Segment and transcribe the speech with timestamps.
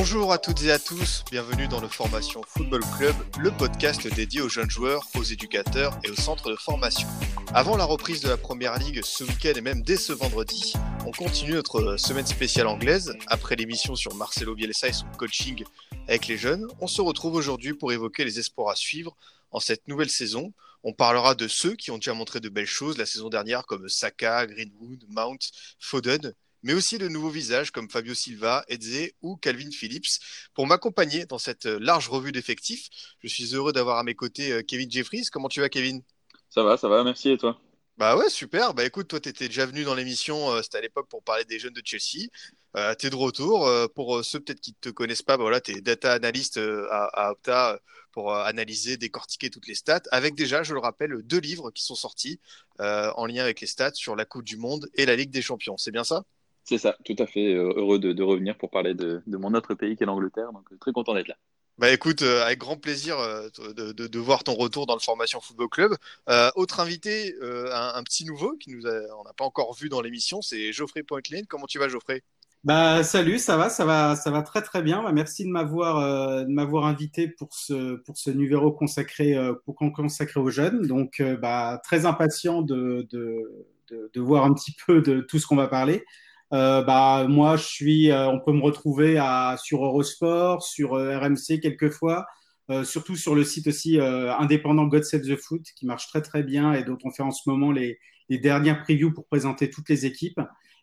[0.00, 4.40] Bonjour à toutes et à tous, bienvenue dans le Formation Football Club, le podcast dédié
[4.40, 7.08] aux jeunes joueurs, aux éducateurs et aux centres de formation.
[7.52, 10.74] Avant la reprise de la Première Ligue ce week-end et même dès ce vendredi,
[11.04, 13.12] on continue notre semaine spéciale anglaise.
[13.26, 15.64] Après l'émission sur Marcelo Bielsa et son coaching
[16.06, 19.16] avec les jeunes, on se retrouve aujourd'hui pour évoquer les espoirs à suivre
[19.50, 20.52] en cette nouvelle saison.
[20.84, 23.88] On parlera de ceux qui ont déjà montré de belles choses la saison dernière comme
[23.88, 25.40] Saka, Greenwood, Mount,
[25.80, 30.18] Foden, mais aussi de nouveaux visages comme Fabio Silva, Eze ou Calvin Phillips.
[30.54, 32.88] Pour m'accompagner dans cette large revue d'effectifs,
[33.22, 35.26] je suis heureux d'avoir à mes côtés euh, Kevin Jeffries.
[35.32, 36.02] Comment tu vas, Kevin?
[36.50, 37.60] Ça va, ça va, merci et toi?
[37.96, 38.74] Bah ouais, super.
[38.74, 41.44] Bah écoute, toi, tu étais déjà venu dans l'émission, euh, c'était à l'époque pour parler
[41.44, 42.28] des jeunes de Chelsea.
[42.76, 43.66] Euh, tu es de retour.
[43.66, 46.12] Euh, pour euh, ceux peut-être qui ne te connaissent pas, bah, voilà, tu es data
[46.12, 47.78] analyst euh, à, à, Opta euh,
[48.12, 51.82] pour euh, analyser, décortiquer toutes les stats, avec déjà, je le rappelle, deux livres qui
[51.82, 52.40] sont sortis
[52.80, 55.42] euh, en lien avec les stats sur la Coupe du Monde et la Ligue des
[55.42, 55.76] Champions.
[55.76, 56.24] C'est bien ça?
[56.68, 59.54] C'est ça, tout à fait euh, heureux de, de revenir pour parler de, de mon
[59.54, 61.36] autre pays qui est l'Angleterre, donc euh, très content d'être là.
[61.78, 65.00] Bah écoute, euh, avec grand plaisir euh, de, de, de voir ton retour dans le
[65.00, 65.92] Formation Football Club.
[66.28, 69.72] Euh, autre invité, euh, un, un, petit nouveau qui nous a, on n'a pas encore
[69.72, 71.46] vu dans l'émission, c'est Geoffrey Pointlane.
[71.48, 72.22] Comment tu vas, Geoffrey?
[72.64, 75.02] Bah salut, ça va, ça va, ça va très très bien.
[75.02, 79.54] Bah, merci de m'avoir euh, de m'avoir invité pour ce pour ce numéro consacré euh,
[79.64, 80.86] pour consacré aux jeunes.
[80.86, 85.38] Donc euh, bah très impatient de, de de, de voir un petit peu de tout
[85.38, 86.04] ce qu'on va parler.
[86.54, 91.18] Euh, bah moi je suis, euh, on peut me retrouver à sur Eurosport, sur euh,
[91.18, 92.26] RMC quelquefois,
[92.70, 96.22] euh, surtout sur le site aussi euh, indépendant God Save the Foot qui marche très
[96.22, 97.98] très bien et dont on fait en ce moment les
[98.30, 100.40] les dernières previews pour présenter toutes les équipes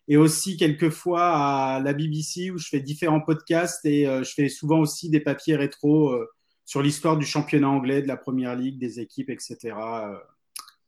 [0.08, 1.24] et aussi quelquefois
[1.76, 5.56] à la BBC où je fais différents podcasts et je fais souvent aussi des papiers
[5.56, 6.12] rétro
[6.64, 9.74] sur l'histoire du championnat anglais, de la première ligue, des équipes, etc.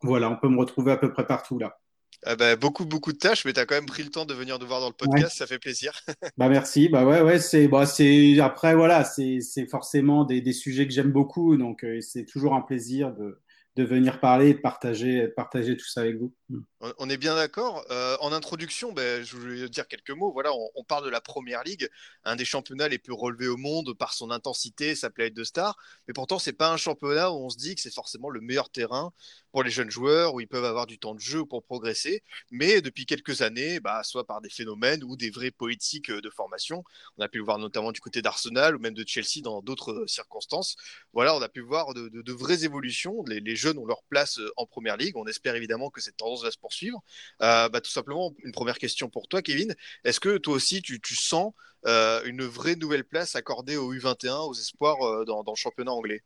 [0.02, 1.78] Voilà, on peut me retrouver à peu près partout là.
[2.24, 4.34] Ah bah, beaucoup, beaucoup de tâches, mais tu as quand même pris le temps de
[4.34, 5.38] venir nous voir dans le podcast, ouais.
[5.38, 5.92] ça fait plaisir.
[6.36, 10.52] bah merci, bah ouais, ouais, c'est, bah c'est, après voilà, c'est, c'est forcément des, des
[10.52, 13.38] sujets que j'aime beaucoup, donc euh, c'est toujours un plaisir de,
[13.76, 16.34] de venir parler et partager, partager tout ça avec vous.
[16.98, 17.84] On est bien d'accord.
[17.90, 20.32] Euh, en introduction, ben, je voulais dire quelques mots.
[20.32, 21.88] Voilà, on, parle de la Première Ligue,
[22.24, 25.76] un des championnats les plus relevés au monde par son intensité, sa planète de stars.
[26.06, 28.70] Mais pourtant, c'est pas un championnat où on se dit que c'est forcément le meilleur
[28.70, 29.12] terrain
[29.52, 32.22] pour les jeunes joueurs, où ils peuvent avoir du temps de jeu pour progresser.
[32.50, 36.84] Mais depuis quelques années, bah, soit par des phénomènes ou des vraies politiques de formation,
[37.16, 40.04] on a pu le voir notamment du côté d'Arsenal ou même de Chelsea dans d'autres
[40.06, 40.76] circonstances.
[41.12, 43.22] Voilà, on a pu voir de, de, vraies évolutions.
[43.26, 45.16] Les, les, ont leur place en Première Ligue.
[45.16, 47.02] On espère évidemment que cette tendance va se poursuivre.
[47.42, 49.74] Euh, bah, tout simplement, une première question pour toi, Kevin.
[50.04, 51.52] Est-ce que toi aussi, tu, sens
[51.86, 56.22] euh, une vraie nouvelle place accordée aux U21, aux espoirs euh, dans, le championnat anglais?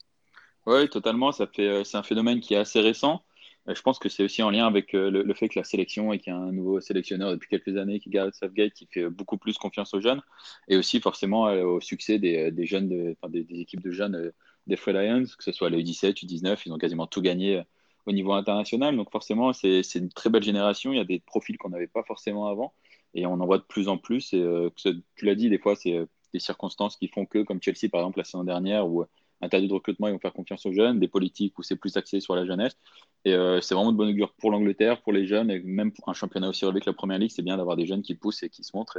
[0.67, 1.33] Oui, totalement.
[1.33, 3.25] Ça fait, c'est un phénomène qui est assez récent.
[3.69, 6.33] Je pense que c'est aussi en lien avec le, fait que la sélection et qu'il
[6.33, 9.57] y a un nouveau sélectionneur depuis quelques années, qui Gareth Southgate, qui fait beaucoup plus
[9.57, 10.21] confiance aux jeunes,
[10.67, 14.33] et aussi forcément au succès des, jeunes, des, équipes de jeunes
[14.67, 17.63] des Free Lions, que ce soit le U17, U19, ils ont quasiment tout gagné
[18.07, 18.97] au niveau international.
[18.97, 20.93] Donc forcément, c'est une très belle génération.
[20.93, 22.75] Il y a des profils qu'on n'avait pas forcément avant
[23.15, 24.33] et on en voit de plus en plus.
[24.33, 27.61] Et euh, tu l'as dit, des fois, c'est euh, des circonstances qui font que, comme
[27.63, 29.05] Chelsea par exemple la saison dernière, où
[29.41, 31.97] un tas de recrutement, ils vont faire confiance aux jeunes, des politiques où c'est plus
[31.97, 32.77] axé sur la jeunesse.
[33.25, 36.09] Et euh, c'est vraiment de bonne augure pour l'Angleterre, pour les jeunes, et même pour
[36.09, 38.43] un championnat aussi relevé que la Première Ligue, c'est bien d'avoir des jeunes qui poussent
[38.43, 38.99] et qui se montrent.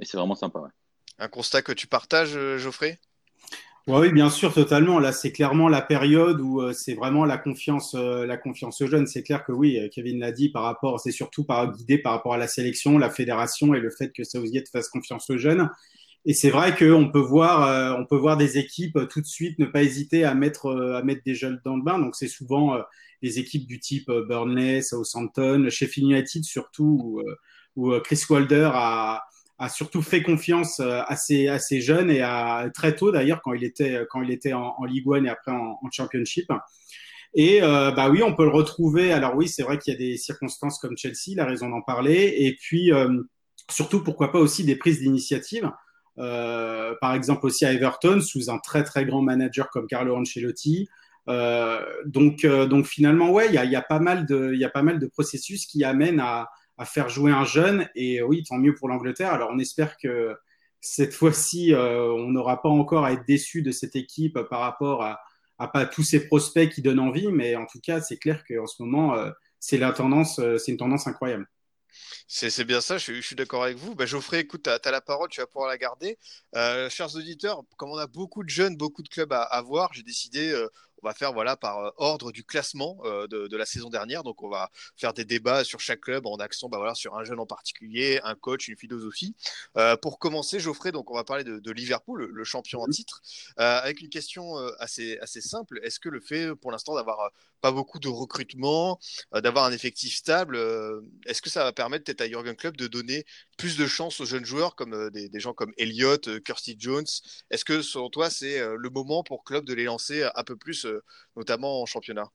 [0.00, 0.68] Et, c'est vraiment sympa.
[1.18, 2.98] Un constat que tu partages, Geoffrey?
[3.88, 4.98] Oui, bien sûr, totalement.
[4.98, 8.88] Là, c'est clairement la période où euh, c'est vraiment la confiance, euh, la confiance aux
[8.88, 9.06] jeunes.
[9.06, 12.34] C'est clair que oui, Kevin l'a dit par rapport, c'est surtout par guidé par rapport
[12.34, 15.70] à la sélection, la fédération et le fait que Southgate fasse confiance aux jeunes.
[16.24, 19.56] Et c'est vrai qu'on peut voir, euh, on peut voir des équipes tout de suite
[19.60, 22.00] ne pas hésiter à mettre, à mettre des jeunes dans le bain.
[22.00, 22.76] Donc c'est souvent
[23.22, 27.22] des équipes du type Burnley, Southampton, Sheffield United surtout, où,
[27.76, 29.22] où Chris Wilder a
[29.58, 33.64] a surtout fait confiance à ses, à jeunes et à, très tôt d'ailleurs quand il
[33.64, 36.50] était, quand il était en, Ligue 1 et après en, Championship.
[37.34, 39.12] Et euh, bah oui, on peut le retrouver.
[39.12, 42.34] Alors oui, c'est vrai qu'il y a des circonstances comme Chelsea, la raison d'en parler.
[42.38, 43.22] Et puis euh,
[43.70, 45.70] surtout, pourquoi pas aussi des prises d'initiative.
[46.18, 50.88] Euh, par exemple aussi à Everton sous un très très grand manager comme Carlo Ancelotti.
[51.28, 54.82] Euh, donc donc finalement ouais, il y a pas mal de il y a pas
[54.82, 57.88] mal de processus qui amènent à à faire jouer un jeune.
[57.94, 59.32] Et oui, tant mieux pour l'Angleterre.
[59.32, 60.36] Alors on espère que
[60.80, 65.02] cette fois-ci, euh, on n'aura pas encore à être déçu de cette équipe par rapport
[65.02, 65.20] à,
[65.72, 68.82] pas tous ces prospects qui donnent envie, mais en tout cas, c'est clair qu'en ce
[68.82, 71.48] moment, euh, c'est la tendance, euh, c'est une tendance incroyable.
[72.28, 73.94] C'est bien ça, je, suis d'accord avec vous.
[73.94, 76.18] Bah, Geoffrey, écoute, tu as, la parole, tu vas pouvoir la garder.
[76.54, 79.92] Euh, chers auditeurs, comme on a beaucoup de jeunes, beaucoup de clubs à, à voir,
[79.92, 80.68] j'ai décidé, euh,
[81.02, 84.22] on va faire voilà, par euh, ordre du classement euh, de, de, la saison dernière.
[84.22, 87.24] Donc, on va faire des débats sur chaque club en accent bah, voilà, sur un
[87.24, 89.34] jeune en particulier, un coach, une philosophie.
[89.76, 92.86] Euh, pour commencer, Geoffrey, donc, on va parler de, de Liverpool, le, le, champion en
[92.86, 93.22] titre,
[93.56, 95.80] avec une question assez, assez simple.
[95.82, 99.00] Est-ce que le fait, pour l'instant, d'avoir pas beaucoup de recrutement,
[99.32, 100.56] d'avoir un effectif stable,
[101.26, 103.24] est-ce que ça va permettre peut-être à Jurgen Klopp de donner
[103.58, 107.06] plus de chance aux jeunes joueurs comme des, des gens comme Elliott, Kirsty Jones?
[107.50, 110.86] Est-ce que selon toi c'est le moment pour Klopp de les lancer un peu plus,
[111.36, 112.30] notamment en championnat.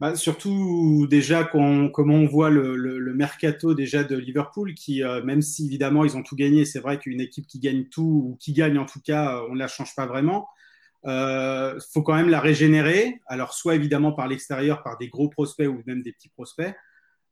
[0.00, 5.66] Bah, surtout déjà comment on voit le, mercato déjà de Liverpool qui euh, même si
[5.66, 8.76] évidemment ils ont tout gagné c'est vrai qu'une équipe qui gagne tout ou qui gagne
[8.76, 10.48] en tout cas on ne la change pas vraiment.
[11.04, 13.20] Il euh, faut quand même la régénérer.
[13.26, 16.74] Alors soit évidemment par l'extérieur par des gros prospects ou même des petits prospects.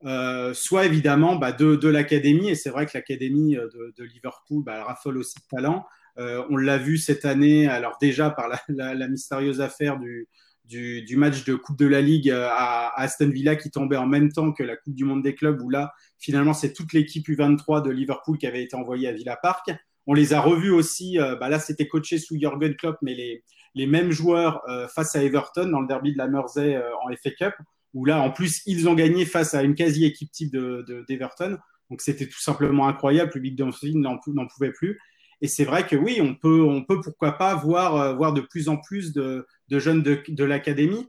[0.04, 2.50] Euh, soit évidemment bah, de, l'académie.
[2.50, 5.84] Et c'est vrai que l'académie de, Liverpool bah, raffole aussi de talent.
[5.84, 11.54] euh, on l'a vu cette année, alors déjà par la, mystérieuse affaire du, match de
[11.54, 12.48] Coupe de la Ligue à,
[12.88, 15.60] à, Aston Villa qui tombait en même temps que la Coupe du Monde des clubs,
[15.62, 19.36] où là, finalement, c'est toute l'équipe U23 de Liverpool qui avait été envoyée à Villa
[19.36, 19.70] Park.
[20.06, 23.86] On les a revus aussi, euh, bah là, c'était coaché sous Jurgen Klopp, mais les,
[23.86, 27.30] mêmes joueurs euh, face à Everton dans le derby de la Mersey euh, en FA
[27.30, 27.54] Cup,
[27.94, 31.50] où là, en plus, ils ont gagné face à une quasi-équipe type d'Everton.
[31.50, 31.58] De, de,
[31.90, 33.30] Donc, c'était tout simplement incroyable.
[33.34, 33.58] Le public
[33.94, 34.98] n'en pouvait plus.
[35.42, 38.40] Et c'est vrai que oui, on peut, on peut pourquoi pas voir, euh, voir de
[38.40, 41.08] plus en plus de, jeunes de, l'académie.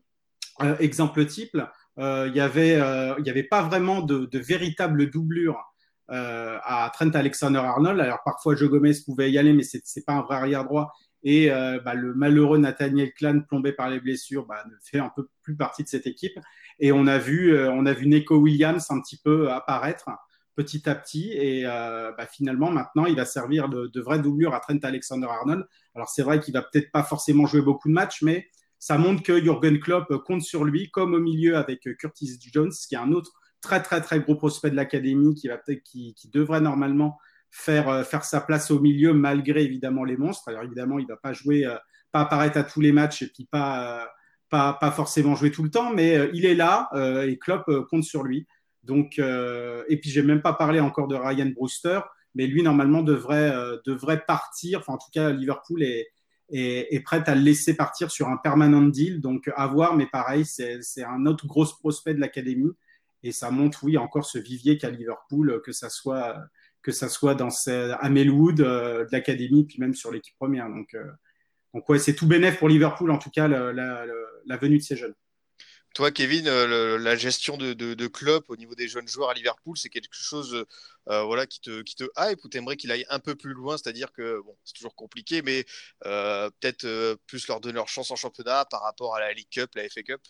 [0.62, 1.56] Euh, exemple type,
[2.00, 5.64] euh, il n'y avait, avait pas vraiment de, de véritable doublure
[6.10, 8.00] à Trent Alexander-Arnold.
[8.00, 10.92] Alors parfois, Joe Gomez pouvait y aller, mais c'est n'est pas un vrai arrière droit.
[11.24, 15.28] Et bah, le malheureux Nathaniel Clan, plombé par les blessures, bah, ne fait un peu
[15.42, 16.38] plus partie de cette équipe.
[16.80, 20.08] Et on a vu, on a vu Neko Williams un petit peu apparaître
[20.56, 21.32] petit à petit.
[21.34, 25.66] Et euh, bah, finalement, maintenant, il va servir de, vraie doublure à Trent Alexander-Arnold.
[25.96, 28.48] Alors, c'est vrai qu'il va peut-être pas forcément jouer beaucoup de matchs, mais
[28.80, 32.96] ça montre que Jurgen Klopp compte sur lui, comme au milieu avec Curtis Jones, qui
[32.96, 35.50] est un autre très, très, très gros prospect de l'académie qui,
[36.14, 37.18] qui devrait normalement
[37.50, 40.50] faire, euh, faire sa place au milieu, malgré évidemment les monstres.
[40.50, 41.78] Alors, évidemment, il va pas jouer, euh,
[42.12, 44.10] pas apparaître à tous les matchs et puis pas,
[44.50, 46.90] pas, pas forcément jouer tout le temps, mais il est là
[47.26, 48.46] et Klopp compte sur lui.
[48.84, 52.02] Donc, euh, et puis j'ai même pas parlé encore de Ryan Brewster,
[52.36, 54.80] mais lui normalement devrait euh, devrait partir.
[54.80, 56.08] Enfin, en tout cas, Liverpool est,
[56.50, 59.22] est, est prête à le laisser partir sur un permanent deal.
[59.22, 59.96] Donc, à voir.
[59.96, 62.74] Mais pareil, c'est un autre gros prospect de l'académie
[63.24, 66.38] et ça montre, oui, encore ce vivier qu'a Liverpool, que ça soit
[66.82, 70.68] que ça soit dans à Melwood euh, de l'académie, puis même sur l'équipe première.
[70.68, 71.06] Donc, euh,
[71.74, 74.06] donc ouais, c'est tout bénéf pour Liverpool en tout cas la, la,
[74.46, 75.14] la venue de ces jeunes.
[75.94, 79.78] Toi, Kevin, euh, la gestion de, de, club au niveau des jeunes joueurs à Liverpool,
[79.78, 80.66] c'est quelque chose
[81.10, 83.78] euh, voilà, qui, te, qui te hype ou t'aimerais qu'il aille un peu plus loin?
[83.78, 85.66] C'est-à-dire que bon, c'est toujours compliqué, mais
[86.06, 89.50] euh, peut-être euh, plus leur donner leur chance en championnat par rapport à la League
[89.52, 90.22] Cup, la FA Cup?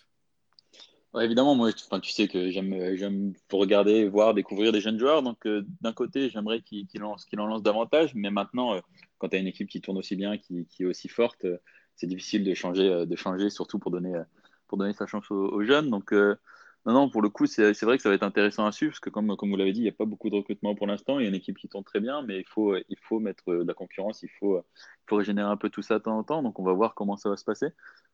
[1.22, 5.24] Évidemment, moi, enfin, tu sais que j'aime, regarder, voir, découvrir des jeunes joueurs.
[5.24, 8.82] Donc, euh, d'un côté, j'aimerais qu'ils, lancent, qu'ils en lancent davantage, mais maintenant,
[9.20, 11.46] quand tu as une équipe qui tourne aussi bien, qui, qui est aussi forte,
[11.96, 14.20] c'est difficile de changer, de changer, surtout pour donner
[14.74, 15.92] pour donner sa chance aux, aux jeunes.
[15.92, 16.36] Donc, euh,
[16.88, 19.00] non, non, pour le coup, c'est vrai que ça va être intéressant à suivre parce
[19.00, 21.20] que, comme, comme vous l'avez dit, il n'y a pas beaucoup de recrutement pour l'instant.
[21.20, 23.54] Il y a une équipe qui tourne très bien, mais il faut, il faut mettre
[23.54, 26.24] de la concurrence, il faut, il faut régénérer un peu tout ça de temps en
[26.24, 26.42] temps.
[26.42, 27.68] Donc, on va voir comment ça va se passer.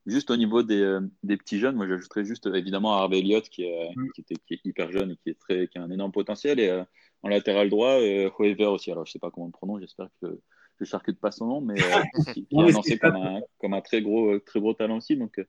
[0.04, 3.90] Juste au niveau des, des petits jeunes, moi, j'ajouterais juste évidemment Harvey Elliott qui est,
[3.96, 4.12] mm.
[4.14, 6.60] qui, était, qui est hyper jeune et qui, est très, qui a un énorme potentiel.
[6.60, 6.84] Et euh,
[7.22, 8.92] en latéral droit, euh, Hoever aussi.
[8.92, 10.38] Alors, je ne sais pas comment on le prononce, j'espère que
[10.80, 12.02] je ne charcute pas son nom, mais euh,
[12.34, 15.16] qui, qui est annoncé comme un, comme un très, gros, très gros talent aussi.
[15.16, 15.40] Donc,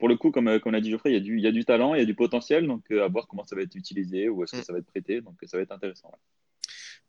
[0.00, 1.52] pour le coup, comme, comme l'a dit Geoffrey, il y, a du, il y a
[1.52, 3.74] du talent, il y a du potentiel, donc euh, à voir comment ça va être
[3.74, 4.64] utilisé, ou est-ce que mm.
[4.64, 6.08] ça va être prêté, donc ça va être intéressant.
[6.08, 6.18] Ouais.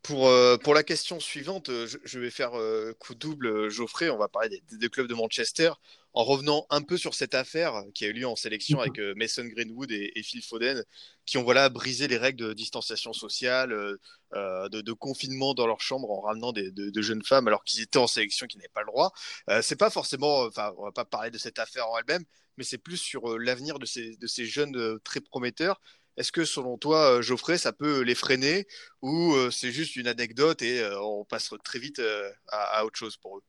[0.02, 4.10] Pour, euh, pour la question suivante, je, je vais faire euh, coup double, Geoffrey.
[4.10, 5.72] On va parler des deux clubs de Manchester
[6.14, 9.14] en revenant un peu sur cette affaire qui a eu lieu en sélection avec euh,
[9.16, 10.84] Mason Greenwood et, et, Phil Foden,
[11.24, 15.80] qui ont voilà brisé les règles de distanciation sociale, euh, de, de, confinement dans leur
[15.80, 18.68] chambre en ramenant des, de, de jeunes femmes alors qu'ils étaient en sélection, qui n'avaient
[18.74, 19.12] pas le droit.
[19.48, 22.24] Euh, c'est pas forcément, enfin, on va pas parler de cette affaire en elle-même,
[22.58, 25.80] mais c'est plus sur l'avenir de ces, de ces jeunes très prometteurs.
[26.18, 28.66] Est-ce que selon toi, Geoffrey, ça peut les freiner
[29.00, 32.02] ou c'est juste une anecdote et on passe très vite
[32.48, 33.42] à, à autre chose pour eux?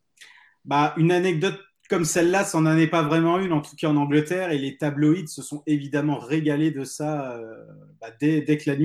[0.64, 1.60] Bah, Une anecdote
[1.94, 4.78] comme celle-là, ça n'en est pas vraiment une, en tout cas en Angleterre, et les
[4.78, 7.54] tabloïds se sont évidemment régalés de ça euh,
[8.02, 8.76] bah, dès, que la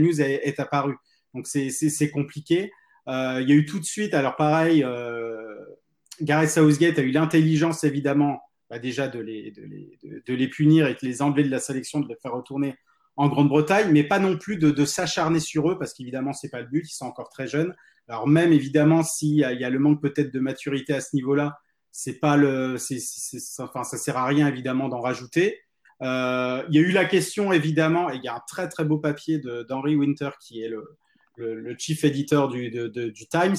[0.00, 0.96] news, est, apparue.
[1.34, 2.72] Donc c'est compliqué.
[3.06, 5.54] Euh, il y a eu tout de suite, alors pareil, euh,
[6.20, 11.44] Gareth Southgate a eu l'intelligence évidemment bah, déjà de les, punir et de les enlever
[11.44, 12.74] de la sélection, de les faire retourner
[13.14, 16.60] en Grande-Bretagne, mais pas non plus de, de s'acharner sur eux, parce qu'évidemment, c'est pas
[16.60, 17.72] le but, ils sont encore très jeunes.
[18.08, 21.56] Alors même évidemment, s'il y, y, a le manque peut-être de maturité à ce niveau-là,
[22.00, 23.00] c'est pas le, c'est,
[23.58, 25.58] enfin, ça sert à rien évidemment d'en rajouter.
[26.00, 28.84] Euh, il y a eu la question évidemment, et il y a un très très
[28.84, 30.96] beau papier d'Henry Winter qui est le,
[31.34, 33.56] le, le chief editor du, de, du Times,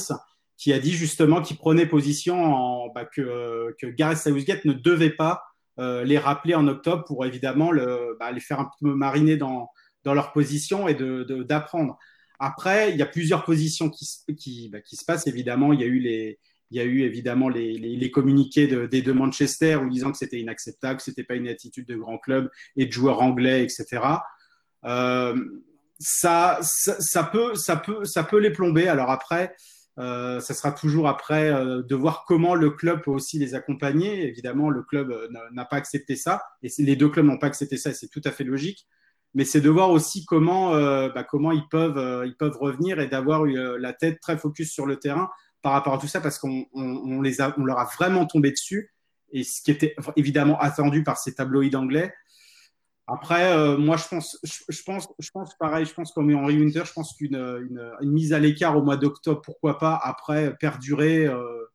[0.56, 5.10] qui a dit justement qu'il prenait position en, bah, que, que Gareth Southgate ne devait
[5.10, 5.44] pas
[5.78, 9.68] euh, les rappeler en octobre pour évidemment le, bah, les faire un peu mariner dans,
[10.06, 11.94] dans leur position et d'apprendre.
[11.94, 12.00] De,
[12.40, 15.28] Après, il y a plusieurs positions qui, qui, bah, qui se passent.
[15.28, 16.40] Évidemment, il y a eu les,
[16.72, 20.40] il y a eu évidemment les, communiqués de, des deux Manchester où disant que c'était
[20.40, 24.02] inacceptable, que c'était pas une attitude de grand club et de joueurs anglais, etc.
[24.86, 25.36] Euh,
[26.00, 26.60] ça,
[27.32, 28.88] peut, les plomber.
[28.88, 29.56] Alors après,
[29.98, 34.28] euh, ça sera toujours après euh, de voir comment le club peut aussi les accompagner.
[34.28, 37.78] Évidemment, le club euh, n'a pas accepté ça et les deux clubs n'ont pas accepté
[37.78, 38.88] ça et c'est tout à fait logique.
[39.36, 43.94] Mais c'est de voir aussi comment, bah, ils peuvent, ils peuvent revenir et d'avoir la
[43.94, 45.30] tête très focus sur le terrain
[45.62, 48.94] par rapport à tout ça parce qu'on leur a vraiment tombé dessus
[49.32, 52.14] et ce qui était évidemment attendu par ces tabloïds anglais.
[53.12, 55.86] Après, euh, moi, je pense, je, je, pense, je pense pareil.
[55.86, 58.98] Je pense comme Henry Winter, je pense qu'une une, une, mise à l'écart au mois
[58.98, 60.00] d'octobre, pourquoi pas.
[60.04, 61.26] Après, perdurer.
[61.26, 61.66] Euh,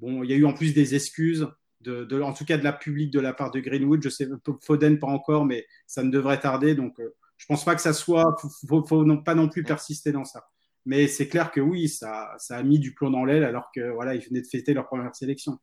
[0.00, 1.48] bon, il y a eu en plus des excuses,
[1.86, 4.02] en tout cas de la publique de la part de Greenwood.
[4.02, 4.28] Je sais,
[4.60, 6.74] Foden pas encore, mais ça ne devrait tarder.
[6.74, 8.36] Donc, euh, je pense pas que ça soit.
[8.38, 10.46] Faut, faut, faut non, pas non plus persister dans ça.
[10.84, 13.90] Mais c'est clair que oui, ça, ça a mis du plomb dans l'aile alors que
[13.92, 15.58] voilà, ils venaient de fêter leur première sélection.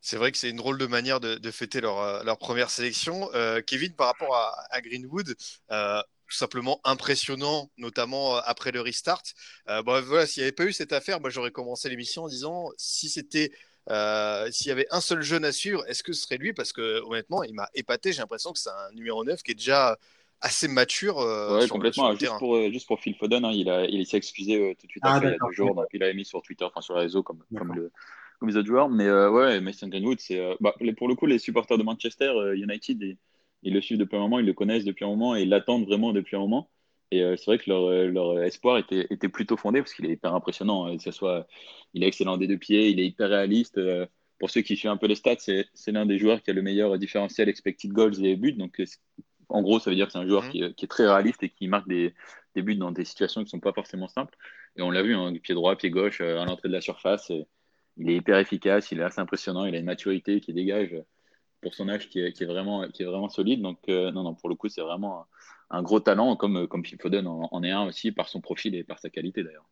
[0.00, 3.28] C'est vrai que c'est une drôle de manière de, fêter leur, euh, leur, première sélection.
[3.34, 5.34] Euh, Kevin, par rapport à, Greenwood,
[5.72, 9.22] euh, tout simplement impressionnant, notamment après le restart.
[9.66, 12.70] Bon, voilà, s'il n'y avait pas eu cette affaire, moi j'aurais commencé l'émission en disant
[12.76, 13.52] si c'était
[14.50, 16.52] s'il y avait un seul jeune à suivre, est-ce que ce serait lui?
[16.52, 18.12] Parce que honnêtement, il m'a épaté.
[18.12, 19.96] J'ai l'impression que c'est un numéro 9 qui est déjà
[20.40, 21.18] assez mature.
[21.18, 22.10] Euh, ouais, sur complètement.
[22.10, 24.90] Le, juste, pour, juste pour Phil Foden, hein, il, a, il s'est excusé tout de
[24.90, 25.74] suite après ah, il y a deux jours.
[25.74, 27.90] Donc il a mis sur Twitter, enfin sur les réseaux, comme, comme le
[28.38, 28.88] comme les autres joueurs.
[28.88, 32.26] Mais euh, ouais, Mason Greenwood, c'est euh, bah, pour le coup, les supporters de Manchester
[32.26, 33.16] euh, United, ils,
[33.62, 35.86] ils, le suivent depuis un moment, ils le connaissent depuis un moment et ils l'attendent
[35.86, 36.70] vraiment depuis un moment.
[37.12, 40.34] Et c'est vrai que leur, leur espoir était, était, plutôt fondé parce qu'il est hyper
[40.34, 40.96] impressionnant.
[40.96, 41.46] Que ce soit,
[41.94, 43.80] il est excellent des deux pieds, il est hyper réaliste.
[44.40, 46.62] pour ceux qui suivent un peu les stats, c'est l'un des joueurs qui a le
[46.62, 48.54] meilleur différentiel expected goals et buts.
[48.54, 48.82] Donc,
[49.48, 50.50] en gros, ça veut dire que c'est un joueur mmh.
[50.50, 52.14] qui, qui, est très réaliste et qui marque des,
[52.54, 54.36] des buts dans des situations qui ne sont pas forcément simples.
[54.76, 57.32] Et on l'a vu, hein, pied droit, pied gauche, à l'entrée de la surface.
[57.96, 60.96] Il est hyper efficace, il est assez impressionnant, il a une maturité qui dégage
[61.62, 63.62] pour son âge qui est, qui est vraiment, qui est vraiment solide.
[63.62, 65.20] Donc, euh, non, non, pour le coup, c'est vraiment
[65.70, 68.40] un, un, gros talent, comme, comme Phil Foden en, en, est un aussi par son
[68.40, 69.66] profil et par sa qualité d'ailleurs.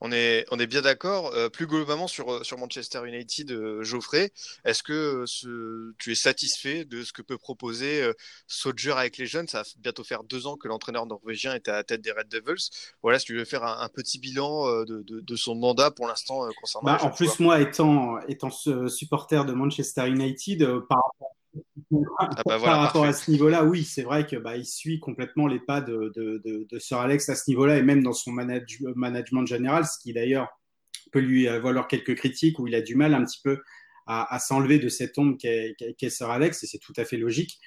[0.00, 1.32] On est, on est bien d'accord.
[1.34, 4.32] Euh, plus globalement sur, sur Manchester United, euh, Geoffrey,
[4.64, 8.12] est-ce que ce, tu es satisfait de ce que peut proposer euh,
[8.46, 9.48] Soldier avec les jeunes?
[9.48, 12.28] Ça va bientôt faire deux ans que l'entraîneur norvégien est à la tête des Red
[12.28, 12.70] Devils.
[13.02, 15.90] Voilà, si tu veux faire un, un petit bilan euh, de, de, de, son mandat
[15.90, 16.92] pour l'instant euh, concernant.
[16.92, 17.40] Bah, en plus, joueurs.
[17.40, 21.36] moi, étant, étant supporter de Manchester United, par rapport
[22.18, 23.08] ah bah voilà, par rapport parfait.
[23.08, 26.40] à ce niveau-là, oui, c'est vrai que bah, il suit complètement les pas de, de,
[26.44, 29.98] de, de Sir Alex à ce niveau-là et même dans son manage, management général, ce
[30.02, 30.48] qui d'ailleurs
[31.12, 33.60] peut lui valoir quelques critiques où il a du mal un petit peu
[34.06, 37.04] à, à s'enlever de cette ombre qu'est qu qu Sir Alex et c'est tout à
[37.04, 37.58] fait logique.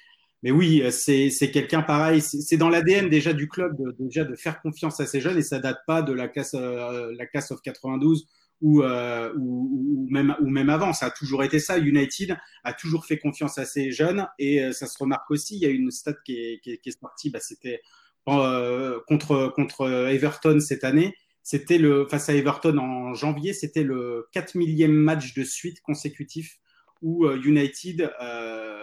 [0.42, 4.60] Mais oui, c'est quelqu'un pareil, c'est dans l'ADN déjà du club de, déjà de faire
[4.60, 7.60] confiance à ces jeunes et ça date pas de la classe, euh, la classe of
[7.62, 8.26] 92
[8.60, 10.92] ou, euh, ou, ou, même, ou même avant.
[10.92, 11.78] Ça a toujours été ça.
[11.78, 15.56] United a toujours fait confiance à ses jeunes et euh, ça se remarque aussi.
[15.56, 17.80] Il y a une stat qui est, qui est, qui est sortie, bah, c'était
[18.28, 21.14] euh, contre, contre Everton cette année.
[21.42, 26.58] C'était le face à Everton en janvier, c'était le 4 millième match de suite consécutif
[27.02, 28.75] où euh, United euh,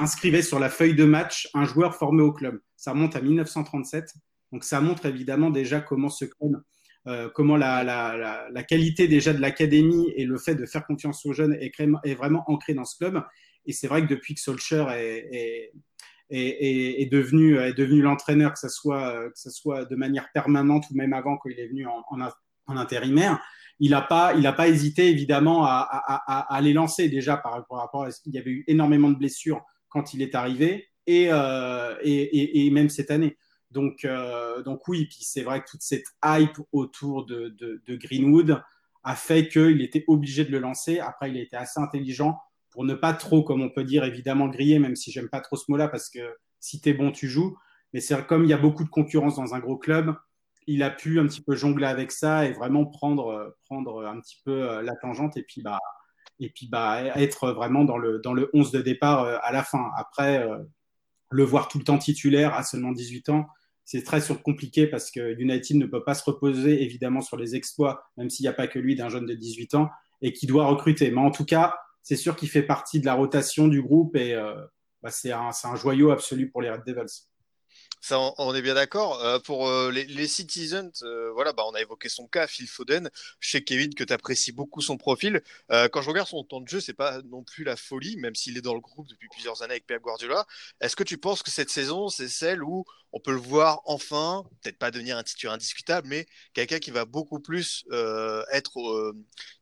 [0.00, 2.60] inscrivait sur la feuille de match un joueur formé au club.
[2.76, 4.14] Ça remonte à 1937.
[4.52, 6.08] Donc ça montre évidemment déjà comment
[7.06, 11.24] euh, comment la, la, la, qualité déjà de l'académie et le fait de faire confiance
[11.24, 13.22] aux jeunes est, vraiment ancré dans ce club.
[13.66, 15.72] Et c'est vrai que depuis que Solskjaer est,
[16.30, 21.12] est, est, devenu, devenu l'entraîneur, que ce soit, que soit de manière permanente ou même
[21.12, 23.40] avant quand il est venu en, en, intérimaire,
[23.78, 27.66] il n'a pas, il pas hésité évidemment à, à, à, à les lancer déjà par,
[27.66, 30.88] par rapport à ce qu'il y avait eu énormément de blessures quand il est arrivé
[31.06, 33.36] et, euh, et, et, et même cette année.
[33.70, 38.62] Donc, euh, donc oui, puis c'est vrai que toute cette hype autour de, de, Greenwood
[39.04, 40.98] a fait qu'il était obligé de le lancer.
[40.98, 42.38] Après, il a été assez intelligent
[42.70, 45.56] pour ne pas trop, comme on peut dire, évidemment griller, même si j'aime pas trop
[45.56, 46.20] ce mot-là, parce que
[46.58, 47.56] si t'es bon, tu joues.
[47.92, 50.14] Mais c'est comme il y a beaucoup de concurrence dans un gros club,
[50.66, 54.36] il a pu un petit peu jongler avec ça et vraiment prendre, prendre un petit
[54.44, 55.78] peu euh, la tangente et puis bah
[56.40, 59.90] et puis bah, être vraiment dans le, dans le 11 de départ à la fin.
[59.96, 60.44] Après,
[61.30, 63.46] le voir tout le temps titulaire à seulement 18 ans,
[63.84, 68.02] c'est très compliqué parce que United ne peut pas se reposer évidemment sur les exploits,
[68.16, 69.90] même s'il n'y a pas que lui d'un jeune de 18 ans,
[70.22, 71.10] et qui doit recruter.
[71.10, 74.34] Mais en tout cas, c'est sûr qu'il fait partie de la rotation du groupe et
[75.02, 77.29] bah, c'est un, un, joyau absolu pour les Red Devils.
[78.02, 79.22] Ça, on, est bien d'accord.
[79.22, 82.66] Euh, pour euh, les, les, Citizens, euh, voilà, bah, on a évoqué son cas, Phil
[82.66, 83.10] Foden.
[83.40, 85.42] Je sais, Kevin, que tu apprécies beaucoup son profil.
[85.68, 88.56] quand je regarde son temps de jeu, c'est pas non plus la folie, même s'il
[88.56, 90.46] est dans le groupe depuis plusieurs années avec Pep Guardiola.
[90.80, 94.44] Est-ce que tu penses que cette saison, c'est celle où on peut le voir enfin,
[94.62, 97.84] peut-être pas devenir un titulaire indiscutable, mais quelqu'un qui va beaucoup plus
[98.50, 99.14] être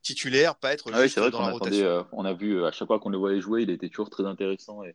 [0.02, 2.06] titulaire, pas être ah juste dans la rotation?
[2.12, 4.84] on a vu à chaque fois qu'on le voyait jouer, il était toujours très intéressant
[4.84, 4.94] et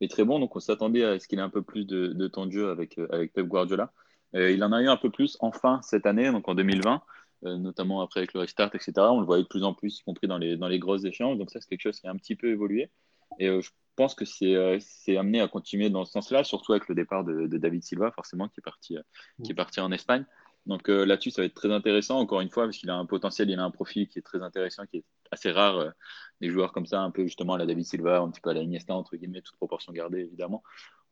[0.00, 0.38] est très bon.
[0.38, 2.98] Donc on s'attendait à ce qu'il ait un peu plus de, temps de jeu avec,
[2.98, 3.92] euh, avec Pep Guardiola.
[4.34, 7.02] Euh, il en a eu un peu plus enfin cette année, donc en 2020,
[7.44, 8.92] euh, notamment après avec le restart, etc.
[8.96, 11.38] On le voyait de plus en plus, y compris dans les, dans les grosses échéances.
[11.38, 12.90] Donc ça, c'est quelque chose qui a un petit peu évolué.
[13.38, 17.24] Et je pense que c'est amené à continuer dans ce sens-là, surtout avec le départ
[17.24, 18.96] de, David Silva, forcément, qui est parti,
[19.42, 20.24] qui est parti en Espagne.
[20.66, 23.50] Donc là-dessus, ça va être très intéressant, encore une fois, parce qu'il a un potentiel,
[23.50, 25.92] il a un profil qui est très intéressant, qui est assez rare
[26.40, 28.54] des joueurs comme ça, un peu justement à la David Silva, un petit peu à
[28.54, 30.62] la Iniesta, entre guillemets, toute proportion gardée évidemment.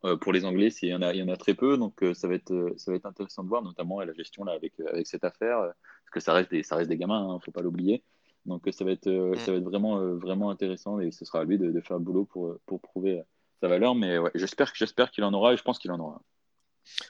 [0.05, 2.03] Euh, pour les Anglais, il y, en a, il y en a très peu, donc
[2.03, 4.51] euh, ça, va être, euh, ça va être intéressant de voir, notamment la gestion là,
[4.51, 7.35] avec, avec cette affaire, parce que ça reste des, ça reste des gamins, il hein,
[7.35, 8.03] ne faut pas l'oublier.
[8.45, 11.57] Donc ça va être, ça va être vraiment, vraiment intéressant et ce sera à lui
[11.57, 13.21] de, faire le boulot pour, pour prouver
[13.61, 13.95] sa valeur.
[13.95, 16.21] Mais ouais, j'espère, j'espère qu'il en aura et je pense qu'il en aura.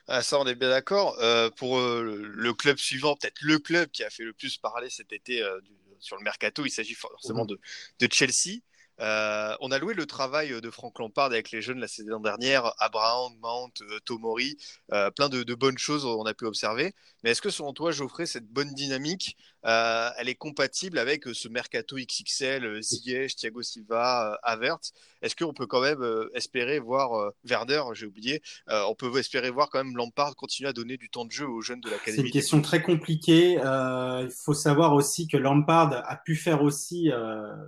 [0.06, 1.18] Ah, ça, on est bien d'accord.
[1.56, 5.42] pour le club suivant, peut-être le club qui a fait le plus parler cet été
[5.64, 5.72] du,
[6.04, 7.56] sur le mercato, il s'agit forcément mmh.
[8.00, 8.60] de, Chelsea.
[9.00, 12.72] Euh, on a loué le travail de Franck Lampard avec les jeunes la saison dernière,
[12.78, 14.56] Abraham, Mount, euh, Tomori,
[14.92, 16.94] euh, plein de, bonnes choses on a pu observer.
[17.22, 21.96] Mais est-ce que selon toi, Geoffrey, cette bonne dynamique, elle est compatible avec ce mercato
[21.96, 24.78] XXL, Ziyech, Thiago Silva, Avert
[25.22, 26.04] Est-ce qu'on peut quand même
[26.34, 30.96] espérer voir Werner, j'ai oublié, on peut espérer voir quand même Lampard continuer à donner
[30.96, 33.52] du temps de jeu aux jeunes de l'académie C'est une question très compliquée.
[33.54, 37.10] il faut savoir aussi que Lampard a pu faire aussi,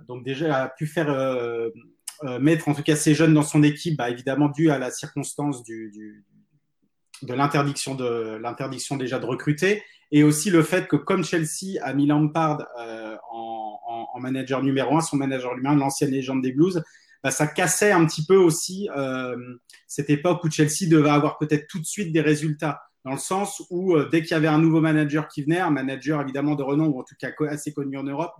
[0.07, 1.69] donc déjà a pu faire euh,
[2.23, 4.89] euh, mettre en tout cas ces jeunes dans son équipe, bah, évidemment dû à la
[4.89, 6.25] circonstance du,
[7.21, 11.93] de l'interdiction de l'interdiction déjà de recruter et aussi le fait que comme Chelsea a
[11.93, 16.81] mis Lampard euh, en, manager numéro un, son manager numéro un, l'ancienne légende des Blues,
[17.23, 19.35] bah, ça cassait un petit peu aussi euh,
[19.85, 23.61] cette époque où Chelsea devait avoir peut-être tout de suite des résultats dans le sens
[23.69, 26.87] où dès qu'il y avait un nouveau manager qui venait, un manager évidemment de renom
[26.87, 28.33] ou en tout cas assez connu en Europe,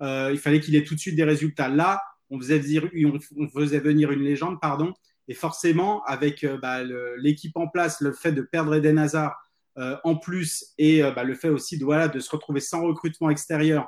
[0.00, 1.68] il fallait qu'il ait tout de suite des résultats.
[1.68, 2.58] Là, on faisait,
[3.80, 4.94] venir une légende, pardon.
[5.28, 6.82] Et forcément, avec euh, bah,
[7.18, 9.34] l'équipe en place, le fait de perdre Eden Hazard euh,
[10.04, 13.86] en plus, et euh, bah, le fait aussi de, se retrouver sans recrutement extérieur,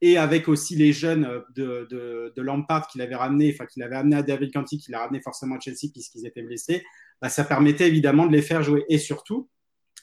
[0.00, 1.88] et avec aussi les jeunes de,
[2.34, 5.20] de, Lampard qu'il avait ramené, enfin qu'il avait amené à David Canty, qu'il a ramené
[5.22, 6.84] forcément à Chelsea puisqu'ils étaient blessés,
[7.22, 8.84] bah, ça permettait évidemment de les faire jouer.
[8.88, 9.48] Et surtout,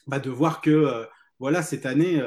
[0.08, 1.06] de voir que
[1.38, 2.20] voilà, cette année,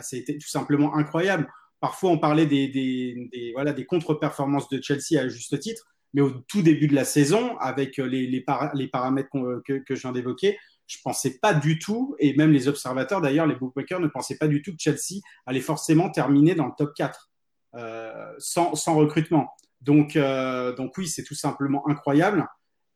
[0.00, 1.48] c'était tout simplement incroyable.
[1.80, 6.62] Parfois, on parlait des, voilà, des contre-performances de Chelsea à juste titre, mais au tout
[6.62, 9.28] début de la saison, avec euh, les, les, paramètres
[9.64, 13.54] que, je viens d'évoquer, je pensais pas du tout, et même les observateurs d'ailleurs, les
[13.54, 17.30] bookmakers ne pensaient pas du tout que Chelsea allait forcément terminer dans le top 4
[17.76, 19.50] euh, sans, recrutement.
[19.80, 22.46] Donc, euh, donc oui, c'est tout simplement incroyable.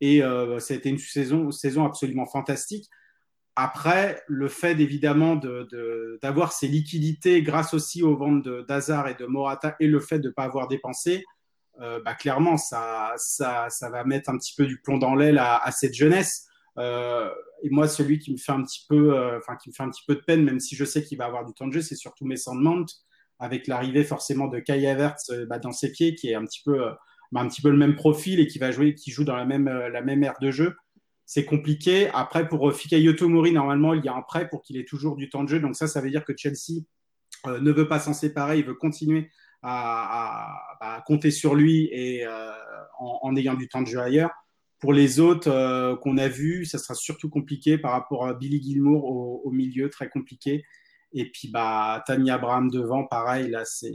[0.00, 0.20] Et
[0.58, 2.90] ça a été une saison, saison absolument fantastique.
[3.54, 5.36] Après, le fait évidemment
[6.22, 10.28] d'avoir ces liquidités grâce aussi aux ventes d'Hazard et de Morata et le fait de
[10.28, 11.22] ne pas avoir dépensé,
[11.80, 15.38] euh, bah, clairement, ça, ça, ça, va mettre un petit peu du plomb dans l'aile
[15.38, 16.46] à, cette jeunesse.
[16.78, 17.30] Euh,
[17.62, 19.90] et moi, celui qui me fait un petit peu, euh, enfin qui me fait un
[19.90, 21.82] petit peu de peine, même si je sais qu'il va avoir du temps de jeu,
[21.82, 22.86] c'est surtout Mason Mount,
[23.38, 26.78] avec l'arrivée forcément de Kai Havertz bah, dans ses pieds, qui est un petit peu,
[27.32, 29.44] bah, un petit peu le même profil et qui va jouer, qui joue dans la
[29.44, 30.74] même, la même aire de jeu
[31.32, 32.10] c'est compliqué.
[32.12, 35.16] Après, pour euh, Fikayo Tomori, normalement, il y a un prêt pour qu'il ait toujours
[35.16, 35.60] du temps de jeu.
[35.60, 36.82] Donc ça, ça veut dire que Chelsea
[37.46, 38.58] euh, ne veut pas s'en séparer.
[38.58, 39.30] Il veut continuer
[39.62, 40.58] à,
[41.06, 42.50] compter sur lui et euh,
[42.98, 44.30] en, ayant du temps de jeu ailleurs.
[44.82, 49.04] Pour les autres qu'on a vus, ça sera surtout compliqué par rapport à Billy Gilmour
[49.46, 50.64] au milieu, très compliqué.
[51.14, 53.92] Et puis bah Tammy Abraham devant, pareil là, c'est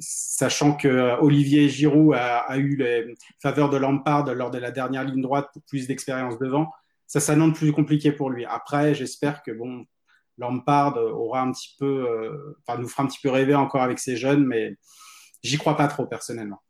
[0.00, 5.04] sachant que euh, Olivier Giroud a, eu les faveurs de Lampard lors de la dernière
[5.04, 6.70] ligne droite pour plus d'expérience devant,
[7.06, 8.44] ça s'annonce plus compliqué pour lui.
[8.44, 9.86] Après, j'espère que bon
[10.38, 14.00] Lampard aura un petit peu, euh, enfin nous fera un petit peu rêver encore avec
[14.00, 14.76] ses jeunes, mais
[15.42, 16.60] j'y crois pas trop personnellement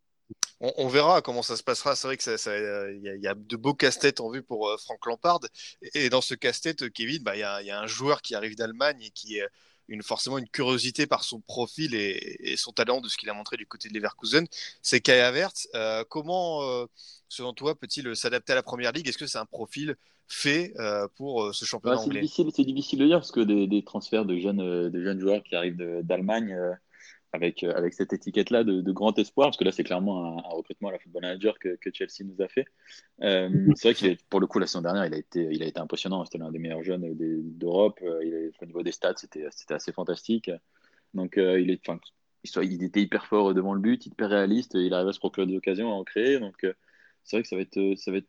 [0.61, 1.95] on, verra comment ça se passera.
[1.97, 5.07] C'est vrai que il y, a de beaux casse-têtes en vue pour Franck euh, Frank
[5.07, 5.41] Lampard.
[5.95, 9.11] Et, dans ce casse-tête, Kevin, bah, il y, a un joueur qui arrive d'Allemagne et
[9.11, 9.47] qui est
[9.89, 13.57] une, forcément une curiosité par son profil et, son talent de ce qu'il a montré
[13.57, 14.47] du côté de Leverkusen,
[14.83, 15.69] c'est Kai Havertz.
[16.09, 16.87] comment,
[17.29, 19.09] selon toi, peut-il s'adapter à la première ligue?
[19.09, 20.73] Est-ce que c'est un profil fait
[21.17, 22.27] pour ce championnat anglais?
[22.27, 25.77] C'est difficile, de dire parce que des, transferts de jeunes, de jeunes joueurs qui arrivent
[26.03, 26.57] d'Allemagne
[27.37, 30.57] avec, euh, avec cette étiquette-là de, de, grand espoir, parce que là, c'est clairement un,
[30.57, 32.65] recrutement à la football manager que, que Chelsea nous a fait.
[33.23, 35.67] Euh, c'est vrai qu'il pour le coup, la saison dernière, il a été, il a
[35.67, 36.25] été impressionnant.
[36.25, 38.01] C'était l'un des meilleurs jeunes d'Europe.
[38.03, 40.51] Euh, au niveau des stats, c'était assez fantastique.
[41.15, 41.89] Donc, il, est,
[42.63, 44.73] il, était hyper fort devant le but, hyper réaliste.
[44.75, 46.41] Il arrive à se procurer des occasions, à en créer.
[46.41, 46.67] Donc,
[47.23, 48.29] c'est vrai que ça va être, ça va être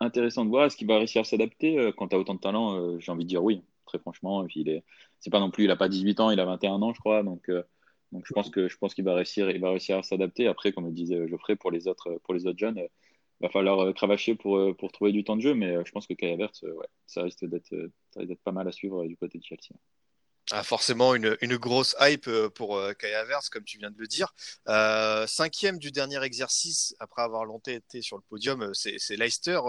[0.00, 0.66] intéressant de voir.
[0.66, 3.28] Est-ce qu'il va réussir à s'adapter Quand tu as autant de talent, j'ai envie de
[3.28, 4.44] dire oui, très franchement.
[4.44, 4.84] Et puis, il est,
[5.20, 7.22] c'est pas non plus, il a pas 18 ans, il a 21 ans, je crois.
[7.22, 7.50] Donc,
[8.12, 10.46] donc je pense que je pense qu'il va réussir, il va réussir à s'adapter.
[10.46, 12.78] Après, comme le disait Geoffrey, pour les autres, pour les autres jeunes,
[13.40, 15.54] il va falloir euh, cravacher pour, euh, pour trouver du temps de jeu.
[15.54, 17.74] Mais euh, je pense que Kai Havertz, ouais, ça risque d'être
[18.44, 19.74] pas mal à suivre du côté de Chelsea.
[20.62, 22.94] Forcément une, une, grosse hype euh, pour euh,
[23.52, 24.32] comme tu viens de le dire.
[24.68, 29.60] Euh, cinquième du dernier exercice, après avoir longtemps été sur le podium, euh, c'est Leicester.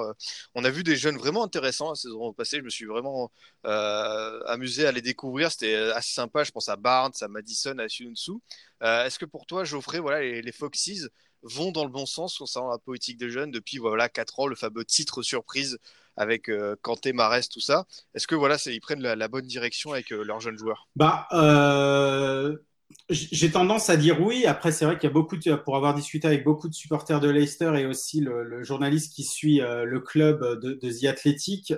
[0.55, 2.57] On a vu des jeunes vraiment intéressants la saison passée.
[2.57, 3.29] Je me suis vraiment
[3.63, 5.51] amusé à les découvrir.
[5.51, 6.45] C'était assez sympa.
[6.45, 8.33] Je pense à Barnes, à Madison, à Sunsu.
[8.81, 11.09] Est-ce que pour toi, Geoffrey, voilà, les, les Foxes
[11.41, 14.55] vont dans le bon sens concernant la politique des jeunes depuis voilà quatre ans, le
[14.55, 15.77] fameux titre surprise
[16.17, 17.85] avec euh, Kanté, Marès, tout ça.
[18.13, 20.87] Est-ce que voilà, ils prennent la, bonne direction avec euh, leurs jeunes joueurs?
[20.95, 22.57] Bah, euh,
[23.09, 24.45] j'ai tendance à dire oui.
[24.45, 27.19] Après, c'est vrai qu'il y a beaucoup de, pour avoir discuté avec beaucoup de supporters
[27.19, 31.73] de Leicester et aussi le, journaliste qui suit le club de, de The Athletic,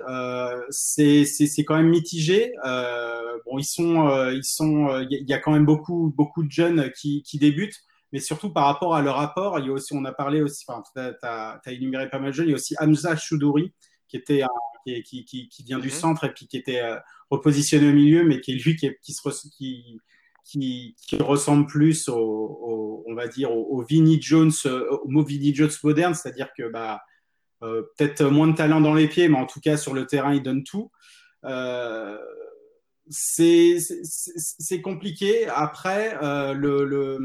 [0.70, 2.52] c'est quand même mitigé.
[2.64, 7.22] bon, ils sont, ils sont, il y a quand même beaucoup, beaucoup de jeunes qui,
[7.22, 10.12] qui débutent mais surtout par rapport à leur rapport, il y a aussi, on a
[10.12, 12.74] parlé aussi, enfin, tu as, as, énuméré pas mal de jeunes, il y a aussi
[12.78, 13.72] Hamza Choudouri,
[14.12, 14.44] qui était
[14.84, 15.94] qui, qui, qui, vient du mhm.
[15.94, 16.98] centre et puis qui était euh,
[17.30, 20.00] repositionné au milieu, mais qui est lui qui, qui, se, qui,
[20.44, 25.54] qui, ressemble plus au, on va dire au, au Vinnie Jones, euh, au mot Vinnie
[25.54, 27.00] Jones moderne, c'est-à-dire que bah,
[27.62, 30.34] euh, peut-être moins de talent dans les pieds, mais en tout cas sur le terrain
[30.34, 30.90] il donne tout.
[31.44, 32.18] Euh,
[33.08, 35.46] c'est compliqué.
[35.48, 37.18] Après, euh, le, le,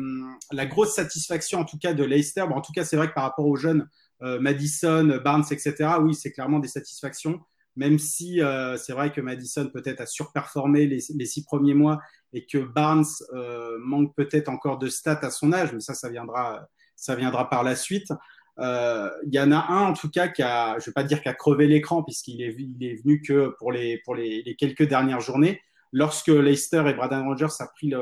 [0.51, 3.13] la grosse satisfaction, en tout cas, de Leicester, bon, en tout cas, c'est vrai que
[3.13, 3.87] par rapport aux jeunes,
[4.23, 7.39] euh, Madison, Barnes, etc., oui, c'est clairement des satisfactions.
[7.77, 11.99] Même si euh, c'est vrai que Madison peut-être a surperformé les, six premiers mois
[12.33, 16.09] et que Barnes euh, manque peut-être encore de stats à son âge, mais ça, ça
[16.09, 18.11] viendra, ça viendra par la suite.
[18.57, 21.21] Euh, il y en a un en tout cas qui a, je vais pas dire
[21.21, 24.55] qui a crevé l'écran puisqu'il est, il est venu que pour les, pour les, les
[24.55, 27.93] quelques dernières journées, lorsque Leicester et Braden Rogers a, pris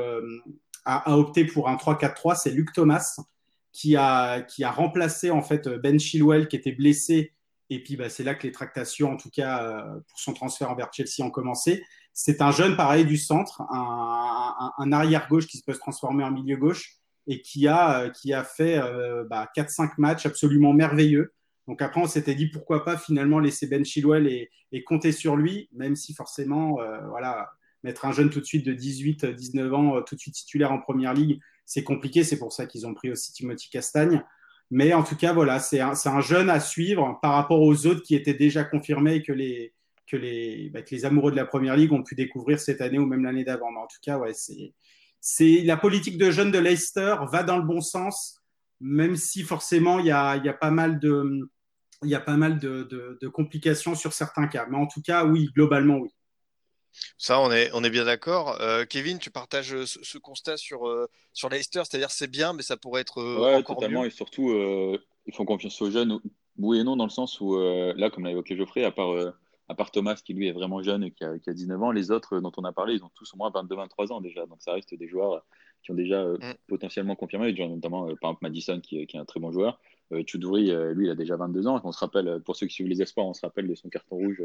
[0.84, 3.16] a, opté pour un 3-4-3, c'est Luke Thomas
[3.72, 7.32] qui a, qui a remplacé en fait Ben Chilwell qui était blessé.
[7.68, 10.70] Et puis bah, c'est là que les tractations, en tout cas euh, pour son transfert
[10.70, 11.84] envers Chelsea, ont commencé.
[12.12, 16.30] C'est un jeune pareil du centre, un, un, arrière gauche qui peut se transformer en
[16.30, 16.96] milieu gauche
[17.26, 21.34] et qui a, qui a fait euh, bah, 4-5 matchs absolument merveilleux.
[21.66, 25.36] Donc après, on s'était dit pourquoi pas finalement laisser Ben Chilwell et, et compter sur
[25.36, 27.50] lui, même si forcément, euh, voilà,
[27.82, 30.72] mettre un jeune tout de suite de 18, 19 ans, euh, tout de suite titulaire
[30.72, 32.24] en première ligue, c'est compliqué.
[32.24, 34.24] C'est pour ça qu'ils ont pris aussi Timothy Castagne.
[34.70, 38.02] Mais en tout cas, voilà, c'est un, un, jeune à suivre par rapport aux autres
[38.02, 39.72] qui étaient déjà confirmés et que les,
[40.08, 42.98] que les, bah, que les amoureux de la première ligue ont pu découvrir cette année
[42.98, 43.70] ou même l'année d'avant.
[43.70, 44.32] Mais en tout cas, ouais,
[45.20, 48.42] c'est, la politique de jeunes de Leicester va dans le bon sens,
[48.80, 51.48] même si forcément il y a, y a pas mal de,
[52.02, 54.66] y a pas mal de complications sur certains cas.
[54.68, 56.10] Mais en tout cas, oui, globalement, oui.
[57.18, 58.60] Ça, on est, on est bien d'accord.
[58.60, 62.52] Euh, Kevin, tu partages euh, ce, ce constat sur, euh, sur Leicester, c'est-à-dire c'est bien,
[62.52, 64.08] mais ça pourrait être euh, ouais, encore totalement, mieux.
[64.08, 66.20] Et surtout, euh, ils font confiance aux jeunes,
[66.58, 69.14] oui et non, dans le sens où, là, comme l'a évoqué Geoffrey, à part,
[69.68, 71.90] à part Thomas, qui lui est vraiment jeune et qui a, qui a 19 ans,
[71.90, 74.46] les autres dont on a parlé, ils ont tous au moins 22-23 ans déjà.
[74.46, 75.44] Donc ça reste des joueurs
[75.82, 76.54] qui ont déjà mm.
[76.68, 79.80] potentiellement confirmé, notamment par exemple Madison, qui, qui est un très bon joueur.
[80.12, 81.80] Euh, euh, lui, il a déjà 22 ans.
[81.84, 84.16] On se rappelle, pour ceux qui suivent les espoirs, on se rappelle de son carton
[84.16, 84.40] rouge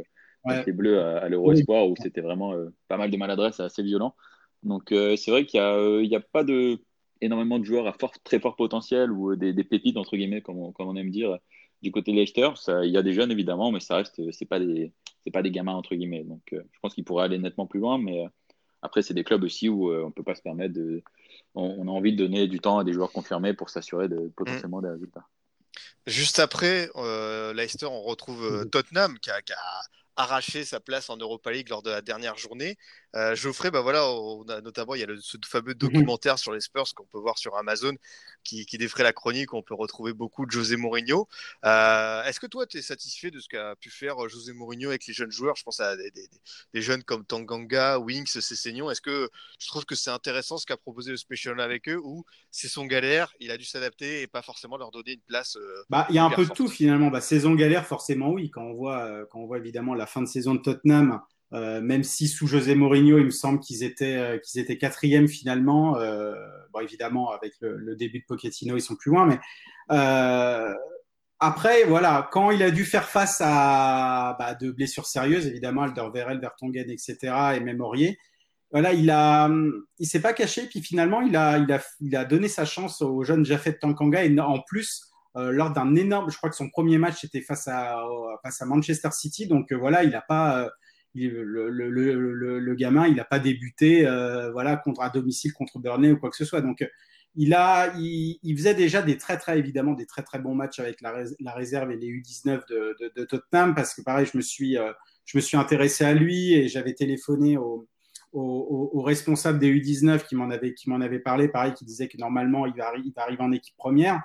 [0.45, 0.53] ouais.
[0.53, 3.59] avec les bleus à, à l'Euro Espoir où c'était vraiment euh, pas mal de maladresse
[3.59, 4.15] et assez violent.
[4.63, 6.79] Donc euh, c'est vrai qu'il n'y a, euh, a, pas de,
[7.19, 10.57] énormément de joueurs à fort, très fort potentiel ou des, des, pépites, entre guillemets, comme
[10.57, 11.37] on, comme on aime dire,
[11.81, 12.49] du côté de Leicester.
[12.83, 14.91] Il y a des jeunes, évidemment, mais ça reste, c'est pas des,
[15.23, 16.23] c'est pas des gamins, entre guillemets.
[16.23, 18.25] Donc je pense qu'ils pourraient aller nettement plus loin, mais
[18.81, 21.03] après, c'est des clubs aussi où on peut pas se permettre de.
[21.53, 24.31] On, on, a envie de donner du temps à des joueurs confirmés pour s'assurer de
[24.35, 24.83] potentiellement mmh.
[24.83, 25.25] des résultats.
[26.07, 29.81] Juste après, euh, Leicester, on retrouve euh, Tottenham qui a, qui a,
[30.15, 32.77] arraché sa place en Europa League lors de la dernière journée.
[33.15, 36.53] Euh, Geoffrey, bah voilà, on a notamment il y a le, ce fameux documentaire sur
[36.53, 37.93] les Spurs qu'on peut voir sur Amazon
[38.43, 39.53] qui, qui défrait la chronique.
[39.53, 41.27] On peut retrouver beaucoup de José Mourinho.
[41.65, 45.05] Euh, Est-ce que toi, tu es satisfait de ce qu'a pu faire José Mourinho avec
[45.07, 45.55] les jeunes joueurs?
[45.55, 46.27] Je pense à des, des,
[46.73, 48.89] des jeunes comme Tanganga, Winks, Cessignon.
[48.89, 52.25] Est-ce que tu trouves que c'est intéressant ce qu'a proposé le Special avec eux ou
[52.49, 55.83] c'est son galère, il a dû s'adapter et pas forcément leur donner une place euh,
[55.89, 57.09] bah, Il y a un peu de tout finalement.
[57.09, 58.49] Bah, saison galère, forcément oui.
[58.49, 61.21] Quand on voit, euh, quand on voit évidemment la fin de saison de Tottenham,
[61.53, 65.27] euh, même si sous José Mourinho, il me semble qu'ils étaient, euh, qu'ils étaient quatrième
[65.27, 65.97] finalement.
[65.97, 66.33] Euh,
[66.71, 69.25] bon, évidemment, avec le, début de Pochettino, ils sont plus loin.
[69.25, 69.39] Mais
[71.43, 76.39] après, voilà, quand il a dû faire face à bah, de blessures sérieuses, évidemment, Alderweireld,
[76.39, 77.17] Vertonghen, etc.,
[77.55, 78.19] et même Aurier,
[78.71, 79.49] voilà, il a,
[79.97, 80.67] il s'est pas caché.
[80.67, 84.23] Puis finalement, il a, il a, il a donné sa chance au jeune Jafet Tankanga.
[84.23, 88.01] Et en plus, lors d'un énorme, je crois que son premier match était face à,
[88.43, 89.47] face à Manchester City.
[89.47, 90.69] Donc voilà, il n'a pas,
[91.13, 96.29] le, gamin, il n'a pas débuté euh, voilà, contre, à domicile contre Burnley ou quoi
[96.29, 96.61] que ce soit.
[96.61, 96.85] Donc,
[97.35, 101.01] il, a, il, faisait déjà des très, très, évidemment, des très, très bons matchs avec
[101.01, 101.13] la,
[101.53, 104.91] réserve et les U19 de, Tottenham parce que, pareil, je me suis, euh,
[105.25, 107.87] je me suis intéressé à lui et j'avais téléphoné au,
[108.33, 112.73] au, responsable des U19 qui m'en avait, avait parlé, pareil, qui disait que normalement, il
[112.73, 114.21] va, il va arriver en équipe première.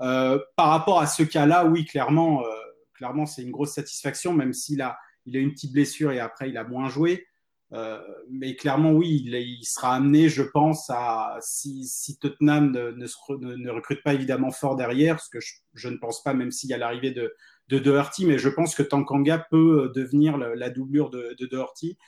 [0.00, 2.48] Euh, par rapport à ce cas-là, oui, clairement, euh,
[2.94, 6.50] clairement, c'est une grosse satisfaction, même s'il a, il a une petite blessure et après
[6.50, 7.26] il a moins joué.
[7.72, 14.14] Euh, mais clairement, oui, il, sera amené, je pense, à si, Tottenham ne, recrute pas
[14.14, 15.38] évidemment fort derrière, ce que
[15.72, 17.34] je, ne pense pas, même s'il y a l'arrivée de,
[17.68, 21.98] de Doherty, mais je pense que Tankanga peut devenir la, doublure de, de Doherty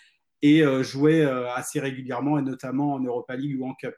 [0.42, 3.94] et euh, jouer euh, assez régulièrement, et notamment en Europa League ou en Cup.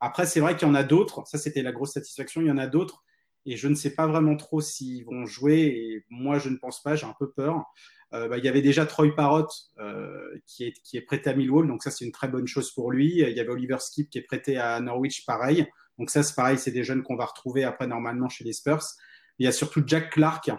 [0.00, 2.50] Après, c'est vrai qu'il y en a d'autres, ça c'était la grosse satisfaction, il y
[2.50, 3.04] en a d'autres,
[3.44, 6.82] et je ne sais pas vraiment trop s'ils vont jouer, et moi je ne pense
[6.82, 7.64] pas, j'ai un peu peur.
[8.12, 11.34] Euh, bah, il y avait déjà Troy Parrott euh, qui, est, qui est prêté à
[11.34, 13.20] Millwall, donc ça c'est une très bonne chose pour lui.
[13.20, 15.66] Il y avait Oliver Skip qui est prêté à Norwich, pareil.
[15.98, 18.82] Donc ça c'est pareil, c'est des jeunes qu'on va retrouver après normalement chez les Spurs.
[19.38, 20.50] Il y a surtout Jack Clark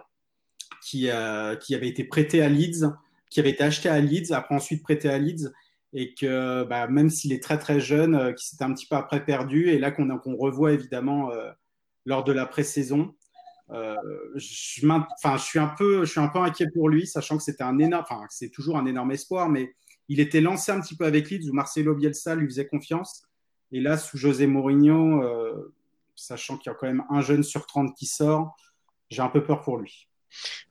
[0.81, 2.87] qui, euh, qui avait été prêté à Leeds,
[3.29, 5.51] qui avait été acheté à Leeds, après ensuite prêté à Leeds,
[5.93, 8.95] et que bah, même s'il est très très jeune, euh, qui s'était un petit peu
[8.95, 11.51] après perdu, et là qu'on qu revoit évidemment euh,
[12.05, 13.13] lors de la pré-saison.
[13.71, 13.95] Euh,
[14.35, 15.05] je, suis un
[15.77, 16.03] peu,
[16.35, 19.73] inquiet pour lui, sachant que c'était un énorme, c'est toujours un énorme espoir, mais
[20.09, 23.23] il était lancé un petit peu avec Leeds où Marcelo Bielsa lui faisait confiance.
[23.71, 25.73] Et là, sous José Mourinho, euh,
[26.15, 28.55] sachant qu'il y a quand même un jeune sur 30 qui sort,
[29.09, 30.09] j'ai un peu peur pour lui.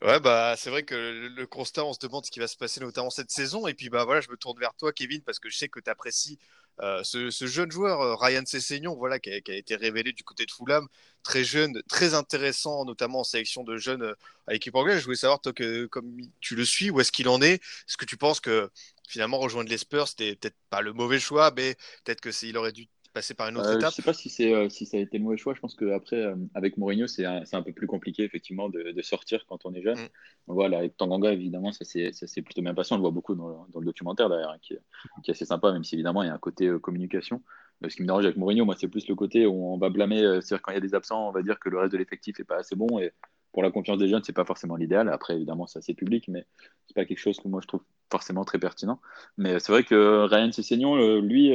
[0.03, 2.81] Ouais, bah, c'est vrai que le, constat, on se demande ce qui va se passer
[2.81, 3.66] notamment cette saison.
[3.66, 5.81] Et puis, bah, voilà, je me tourne vers toi, Kevin, parce que je sais que
[5.81, 6.38] tu apprécies
[6.83, 10.25] euh, ce, jeune joueur, euh, Ryan Sessegnon, voilà, qui a, qui a, été révélé du
[10.25, 10.88] côté de Fulham,
[11.23, 14.14] très jeune, très intéressant, notamment en sélection de jeunes euh,
[14.46, 15.01] à l'équipe anglaise.
[15.01, 17.55] Je voulais savoir, toi, que, comme tu le suis, où est-ce qu'il en est?
[17.55, 18.70] Est-ce que tu penses que
[19.09, 22.73] finalement rejoindre les Spurs, c'était peut-être pas le mauvais choix, mais peut-être que il aurait
[22.73, 24.96] dû passer par une autre euh, étape Je sais pas si, c'est, euh, si ça
[24.96, 25.55] a été le mauvais choix.
[25.55, 29.03] Je pense qu'après, euh, avec Mourinho, c'est un, un peu plus compliqué, effectivement, de, de
[29.03, 29.99] sortir quand on est jeune.
[29.99, 30.09] Mm.
[30.49, 32.92] On voit, là, avec Tanganga, évidemment, ça s'est, plutôt bien passé.
[32.92, 34.75] On le voit beaucoup dans, dans le documentaire, d'ailleurs, hein, qui,
[35.23, 37.42] qui, est assez sympa, même si, évidemment, il y a un côté communication.
[37.88, 40.20] Ce qui me dérange avec Mourinho, moi, c'est plus le côté où on va blâmer,
[40.42, 42.38] c'est-à-dire quand il y a des absents, on va dire que le reste de l'effectif
[42.38, 42.99] n'est pas assez bon.
[42.99, 43.12] Et
[43.52, 45.08] pour la confiance des jeunes, c'est pas forcément l'idéal.
[45.08, 46.46] Après, évidemment, c'est assez public, mais
[46.86, 49.00] c'est pas quelque chose que moi je trouve forcément très pertinent.
[49.38, 51.52] Mais c'est vrai que Ryan Sessegnon, lui,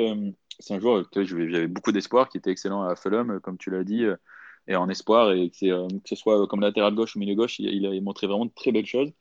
[0.60, 3.84] c'est un joueur que j'avais beaucoup d'espoir, qui était excellent à Fulham, comme tu l'as
[3.84, 4.06] dit,
[4.68, 8.02] et en espoir, et que, ce soit comme latéral gauche ou milieu gauche, il, a
[8.02, 9.12] montré vraiment de très belles choses.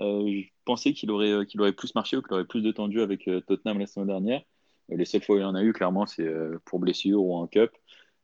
[0.00, 3.28] Euh, je pensais qu'il aurait, aurait plus marché ou qu'il aurait plus de jeu avec
[3.46, 4.42] Tottenham la semaine dernière.
[4.88, 6.28] Les seules fois où il en a eu, clairement, c'est
[6.64, 7.70] pour blessure ou en cup.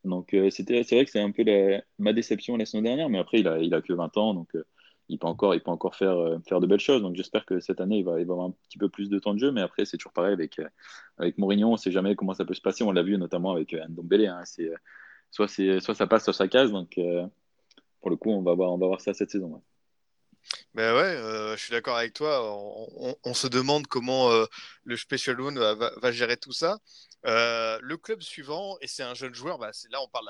[0.06, 1.44] Donc c'était, c'est vrai que c'est un peu
[1.98, 4.48] ma déception la semaine dernière, mais après, il a, il a que 20 ans, donc
[5.08, 6.16] il peut encore, il peut encore faire,
[6.48, 7.02] faire de belles choses.
[7.02, 9.34] Donc j'espère que cette année, il va, il avoir un petit peu plus de temps
[9.34, 9.52] de jeu.
[9.52, 10.60] Mais après, c'est toujours pareil avec,
[11.18, 11.68] avec Mourinho.
[11.68, 12.84] On ne sait jamais comment ça peut se passer.
[12.84, 14.26] On l'a vu notamment avec Ndombele.
[14.26, 14.42] Hein.
[14.44, 14.70] C'est,
[15.30, 16.70] soit, c'est, soit ça passe, soit ça casse.
[16.70, 17.26] Donc euh,
[18.00, 19.62] pour le coup, on va voir, on va voir ça cette saison.
[20.74, 22.42] Ben ouais, euh, je suis d'accord avec toi.
[23.24, 24.46] On, se demande comment euh,
[24.84, 26.78] le Special One va, gérer tout ça.
[27.24, 30.26] Euh, le club suivant, et c'est un jeune joueur, bah là on parle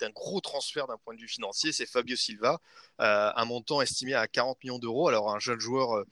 [0.00, 2.58] d'un gros transfert d'un point de vue financier, c'est Fabio Silva,
[2.98, 5.08] un montant estimé à 40 millions d'euros.
[5.08, 6.04] Alors un jeune joueur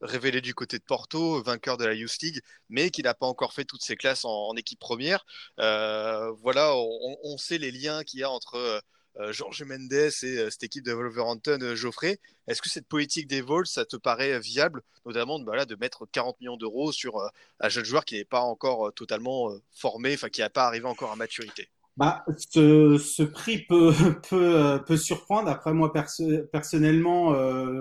[0.00, 3.52] révélé du côté de Porto, vainqueur de la Youth League, mais qui n'a pas encore
[3.52, 5.24] fait toutes ses classes en, équipe première.
[5.58, 8.82] Voilà, on, sait les liens qu'il y a entre
[9.18, 12.18] euh, Georges Mendes et euh, cette équipe de Wolverhampton, euh, Geoffrey.
[12.46, 16.06] Est-ce que cette politique des Vols, ça te paraît viable, notamment bah, là, de mettre
[16.10, 17.20] 40 millions d'euros sur
[17.60, 21.12] un jeune joueur qui n'est pas encore totalement formé, enfin qui n'a pas arrivé encore
[21.12, 21.68] à maturité?
[21.96, 23.92] Bah, ce, prix peut,
[24.86, 25.48] peut, surprendre.
[25.48, 27.34] Après, moi, perso personnellement,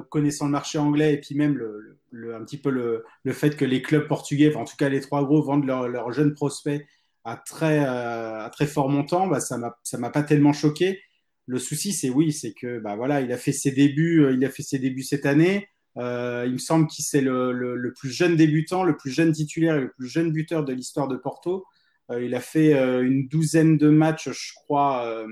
[0.09, 3.65] connaissant le marché anglais et puis même le, un petit peu le, le, fait que
[3.65, 6.85] les clubs portugais, en tout cas les trois gros, vendent leurs leur jeunes prospects
[7.23, 7.85] à très,
[8.51, 10.99] très fort montant, bah, ça ne m'a pas tellement choqué.
[11.49, 14.45] Le souci, c'est oui, c'est que bah, voilà, il a fait ses débuts, euh, il
[14.45, 15.67] a fait ses débuts cette année.
[15.97, 19.81] Euh, il me semble qu'il c'est le, plus jeune débutant, le plus jeune titulaire et
[19.81, 21.65] le plus jeune buteur de l'histoire de Porto.
[22.11, 25.27] Euh, il a fait euh, une douzaine de matchs, je crois, euh,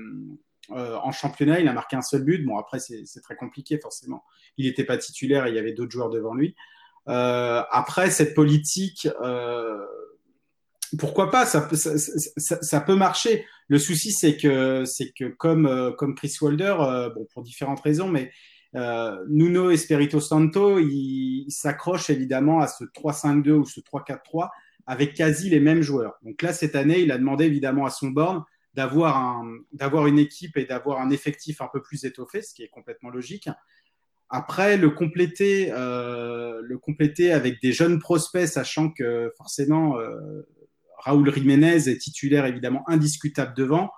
[0.70, 1.60] en championnat.
[1.60, 2.44] Il a marqué un seul but.
[2.44, 4.24] Bon, après, c'est très compliqué, forcément.
[4.56, 6.56] Il n'était pas titulaire et il y avait d'autres joueurs devant lui.
[7.06, 9.08] après, cette politique
[10.98, 13.44] pourquoi pas ça, ça, ça, peut marcher.
[13.68, 17.80] Le souci, c'est que, c'est que comme, euh, comme Chris Wilder, euh, bon, pour différentes
[17.80, 18.30] raisons, mais
[18.74, 24.48] euh, Nuno Espirito Santo, il, s'accroche évidemment à ce 3-5-2 ou ce 3-4-3
[24.86, 26.18] avec quasi les mêmes joueurs.
[26.22, 30.18] Donc là, cette année, il a demandé évidemment à son borne d'avoir, un, d'avoir une
[30.18, 33.48] équipe et d'avoir un effectif un peu plus étoffé, ce qui est complètement logique.
[34.30, 39.96] Après, le compléter, euh, le compléter avec des jeunes prospects, sachant que forcément,
[40.98, 43.90] Raúl Jiménez est titulaire évidemment indiscutable devant.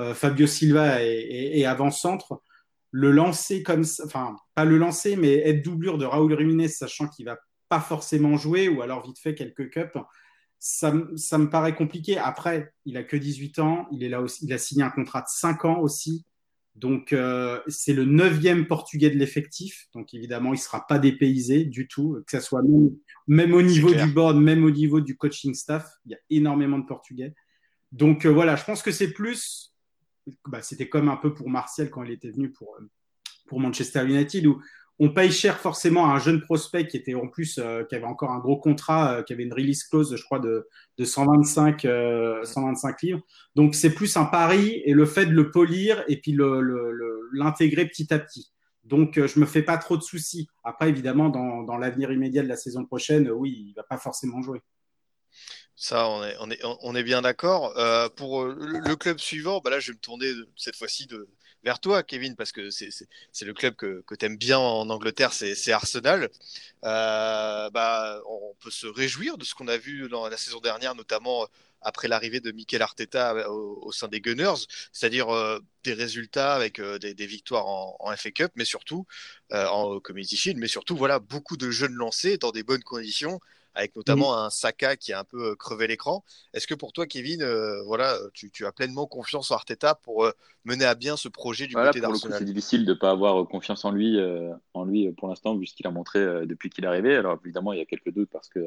[0.00, 2.42] Euh, Fabio Silva est, avant-centre.
[2.90, 7.08] Le lancer comme ça, enfin, pas le lancer, mais être doublure de Raúl Jiménez, sachant
[7.08, 7.38] qu'il va
[7.68, 9.98] pas forcément jouer ou alors vite fait quelques cups,
[10.58, 12.18] ça, ça me paraît compliqué.
[12.18, 14.02] Après, il a que 18 ans, il,
[14.42, 16.24] il a signé un contrat de 5 ans aussi.
[16.74, 19.86] Donc, euh, c'est le neuvième portugais de l'effectif.
[19.94, 22.90] Donc, évidemment, il ne sera pas dépaysé du tout, que ce soit même,
[23.28, 25.88] même au niveau du board, même au niveau du coaching staff.
[26.04, 27.34] Il y a énormément de portugais.
[27.92, 29.72] Donc, euh, voilà, je pense que c'est plus.
[30.48, 32.76] Bah, C'était comme un peu pour Martial quand il était venu pour,
[33.46, 34.60] pour Manchester United, où
[35.00, 38.04] on paye cher forcément à un jeune prospect qui était en plus, euh, qui avait
[38.04, 41.84] encore un gros contrat, euh, qui avait une release clause, je crois, de, de 125,
[41.84, 43.20] euh, 125 livres.
[43.56, 46.36] Donc c'est plus un pari et le fait de le polir et puis
[47.32, 48.52] l'intégrer petit à petit.
[48.84, 50.46] Donc je me fais pas trop de soucis.
[50.62, 54.60] Après, évidemment, dans, l'avenir immédiat de la saison prochaine, oui, il va pas forcément jouer.
[55.74, 57.72] Ça, on est, bien d'accord.
[58.14, 61.28] Pour le club suivant, bah là, je vais me tourner cette fois-ci de,
[61.64, 65.32] vers toi, Kevin, parce que c'est le club que, que tu aimes bien en Angleterre,
[65.32, 66.28] c'est Arsenal.
[66.84, 70.94] Euh, bah, on peut se réjouir de ce qu'on a vu dans la saison dernière,
[70.94, 71.48] notamment
[71.84, 76.80] après l'arrivée de Mikel Arteta au, au, sein des Gunners, c'est-à-dire euh, des résultats avec
[76.80, 79.06] euh, des, victoires en, en, FA Cup, mais surtout
[79.52, 83.38] euh, en Community Shield, mais surtout voilà beaucoup de jeunes lancés dans des bonnes conditions
[83.74, 84.46] avec notamment mmh.
[84.46, 86.24] un Saka qui a un peu crevé l'écran.
[86.52, 90.24] Est-ce que pour toi, Kevin, euh, voilà, tu, tu, as pleinement confiance en Arteta pour
[90.24, 90.32] euh,
[90.64, 92.38] mener à bien ce projet du voilà, côté d'Arsenal?
[92.38, 95.66] C'est difficile de ne pas avoir confiance en lui, euh, en lui pour l'instant, vu
[95.66, 97.16] ce qu'il a montré depuis qu'il est arrivé.
[97.16, 98.60] Alors évidemment, il y a quelques doutes parce que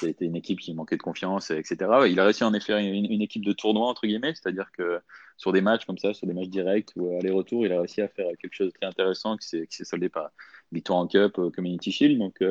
[0.00, 1.76] ça a été une équipe qui manquait de confiance, etc.
[2.08, 5.00] Il a réussi à en effet une, une équipe de tournoi, entre guillemets, c'est-à-dire que
[5.36, 8.08] sur des matchs comme ça, sur des matchs directs ou aller-retour, il a réussi à
[8.08, 10.30] faire quelque chose de très intéressant qui s'est soldé par
[10.72, 12.18] victoire en Cup, Community Shield.
[12.18, 12.42] Donc,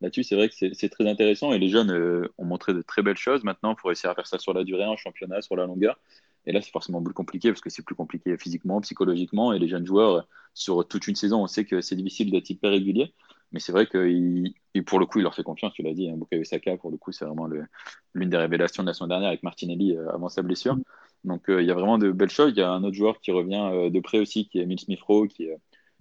[0.00, 3.02] là-dessus, c'est vrai que c'est très intéressant et les jeunes euh, ont montré de très
[3.02, 3.44] belles choses.
[3.44, 5.98] Maintenant, il faut réussir à faire ça sur la durée, en championnat, sur la longueur.
[6.46, 9.52] Et là, c'est forcément plus compliqué parce que c'est plus compliqué physiquement, psychologiquement.
[9.52, 12.70] Et les jeunes joueurs, sur toute une saison, on sait que c'est difficile d'être hyper
[12.70, 13.12] régulier.
[13.52, 13.98] Mais c'est vrai que
[14.82, 16.08] pour le coup, il leur fait confiance, tu l'as dit.
[16.08, 17.48] Hein, Bukayo Saka, pour le coup, c'est vraiment
[18.14, 20.76] l'une des révélations de la semaine dernière avec Martinelli euh, avant sa blessure.
[21.24, 22.52] Donc, euh, il y a vraiment de belles choses.
[22.54, 24.80] Il y a un autre joueur qui revient euh, de près aussi, qui est Emile
[24.80, 25.48] Smith-Rowe, qui,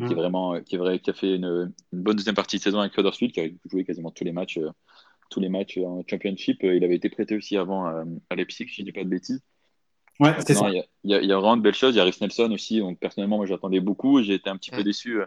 [0.06, 2.62] qui est vraiment qui, est vrai, qui a fait une, une, bonne deuxième partie de
[2.62, 4.70] saison avec Huddersfield, qui a joué quasiment tous les matchs, euh,
[5.30, 6.60] tous les matchs en Championship.
[6.62, 9.42] Il avait été prêté aussi avant euh, à Leipzig, si je dis pas de bêtises.
[10.20, 10.70] Ouais, c'est ça.
[10.70, 11.96] Il y, a, y y, vraiment de belles choses.
[11.96, 12.80] Il y a Rhys Nelson aussi.
[12.80, 14.22] Donc personnellement, moi j'attendais beaucoup.
[14.22, 14.78] J'ai été un petit mmh.
[14.78, 15.26] peu déçu euh,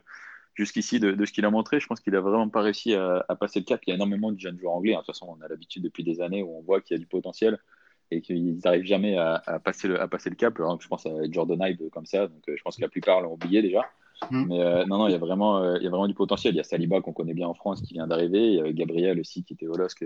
[0.55, 1.81] jusqu'ici de, de, ce qu'il a montré.
[1.81, 3.81] Je pense qu'il a vraiment pas réussi à, à, passer le cap.
[3.87, 4.95] Il y a énormément de jeunes joueurs anglais.
[4.95, 5.01] Hein.
[5.01, 7.01] De toute façon, on a l'habitude depuis des années où on voit qu'il y a
[7.01, 7.59] du potentiel
[8.13, 10.59] et qu'ils n'arrivent jamais à, à, passer le, à passer le cap.
[10.59, 12.27] Alors, je pense à Jordan Hyde comme ça.
[12.27, 13.89] Donc je pense que la plupart l'ont oublié déjà.
[14.31, 14.47] Mmh.
[14.47, 16.55] Mais euh, non, non, il y, a vraiment, euh, il y a vraiment du potentiel.
[16.55, 18.53] Il y a Saliba qu'on connaît bien en France qui vient d'arriver.
[18.53, 20.05] Il y a Gabriel aussi qui était au LOSC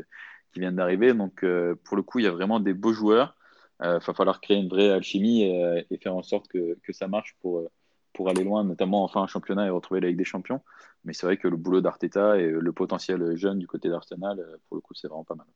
[0.52, 1.14] qui vient d'arriver.
[1.14, 3.36] Donc euh, pour le coup, il y a vraiment des beaux joueurs.
[3.82, 7.08] Il va falloir créer une vraie alchimie et, et, faire en sorte que, que ça
[7.08, 7.68] marche pour,
[8.12, 10.62] pour aller loin, notamment enfin un championnat et retrouver la Ligue des Champions.
[11.04, 14.76] Mais c'est vrai que le boulot d'Arteta et le potentiel jeune du côté d'Arsenal, pour
[14.76, 15.46] le coup, c'est vraiment pas mal.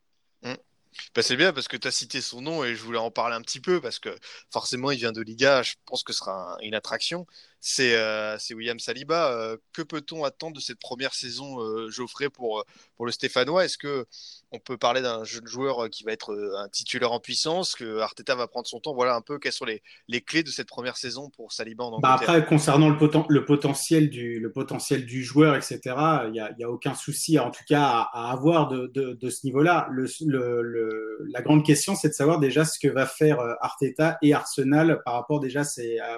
[0.42, 0.58] Mmh.
[1.14, 3.36] Bah c'est bien parce que tu as cité son nom et je voulais en parler
[3.36, 4.10] un petit peu parce que
[4.50, 7.26] forcément il vient de Liga, je pense que ce sera un, une attraction.
[7.60, 9.32] C'est euh, William Saliba.
[9.32, 12.64] Euh, que peut-on attendre de cette première saison, euh, Geoffrey, pour,
[12.96, 13.64] pour le Stéphanois?
[13.64, 14.06] Est-ce que
[14.50, 18.34] on peut parler d'un jeune joueur qui va être un titulaire en puissance, que Arteta
[18.34, 18.94] va prendre son temps?
[18.94, 21.88] Voilà un peu quelles sont les, les clés de cette première saison pour Saliba en
[21.88, 22.16] Angleterre.
[22.16, 25.80] Bah après, concernant le, poten le, potentiel du, le potentiel du joueur, etc.,
[26.26, 29.12] il n'y a, y a, aucun souci, en tout cas, à, à avoir de, de,
[29.12, 29.88] de ce niveau-là.
[29.90, 34.16] Le, le, le, la grande question, c'est de savoir déjà ce que va faire Arteta
[34.22, 35.62] et Arsenal par rapport déjà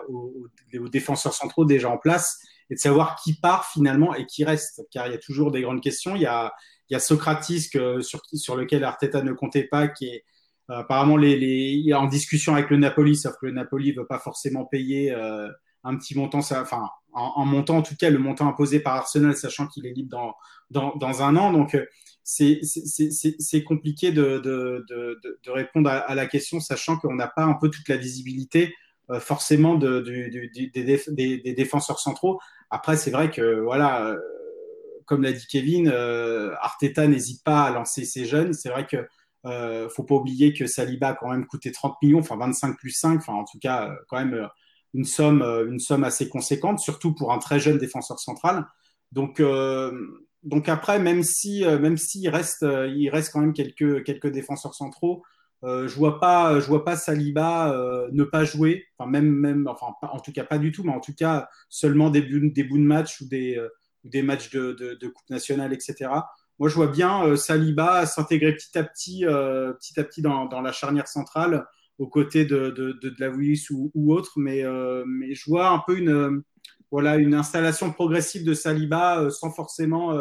[0.09, 0.33] aux,
[0.79, 2.39] aux défenseurs centraux déjà en place
[2.71, 5.63] et de savoir qui part finalement et qui reste, car il y a toujours des
[5.63, 6.15] grandes questions.
[6.15, 6.53] Il y a,
[6.89, 10.25] il y a Socratis que, sur, sur lequel Arteta ne comptait pas, qui est
[10.71, 14.19] euh, apparemment les, les, en discussion avec le Napoli, sauf que le Napoli veut pas
[14.19, 15.49] forcément payer euh,
[15.83, 19.35] un petit montant, ça, enfin en, montant en tout cas le montant imposé par Arsenal,
[19.37, 20.35] sachant qu'il est libre dans,
[20.71, 21.53] dans, dans, un an.
[21.53, 21.77] Donc
[22.23, 27.69] c'est compliqué de, de, de, répondre à, la question, sachant qu'on n'a pas un peu
[27.69, 32.41] toute la visibilité euh, forcément des, des, des, défenseurs centraux.
[32.71, 34.19] Après, c'est vrai que voilà, euh,
[35.07, 38.53] comme l'a dit Kevin, euh, Arteta n'hésite pas à lancer ses jeunes.
[38.53, 39.09] C'est vrai que
[39.47, 42.91] euh, faut pas oublier que Saliba a quand même coûté 30 millions, enfin 25 plus
[42.91, 44.49] 5, enfin en tout cas quand même
[44.95, 48.67] une somme, une somme assez conséquente, surtout pour un très jeune défenseur central.
[49.13, 49.43] Donc
[50.43, 55.23] donc après, même si, même s'il reste, il reste quand même quelques, quelques défenseurs centraux,
[55.63, 59.67] euh, je vois pas, je vois pas Saliba euh, ne pas jouer, enfin même, même,
[59.67, 62.79] enfin en tout cas pas du tout, mais en tout cas seulement des, des bouts
[62.79, 63.69] de match ou des, euh,
[64.05, 66.11] des matchs de, de, de, coupe nationale, etc.
[66.59, 70.47] Moi, je vois bien euh, Saliba s'intégrer petit à petit, euh, petit à petit dans,
[70.47, 71.67] dans, la charnière centrale,
[71.99, 74.65] aux côtés de, de, de, de la ou, ou, autre, mais,
[75.07, 76.43] mais je vois un peu une,
[76.91, 80.19] voilà, une installation progressive de Saliba sans forcément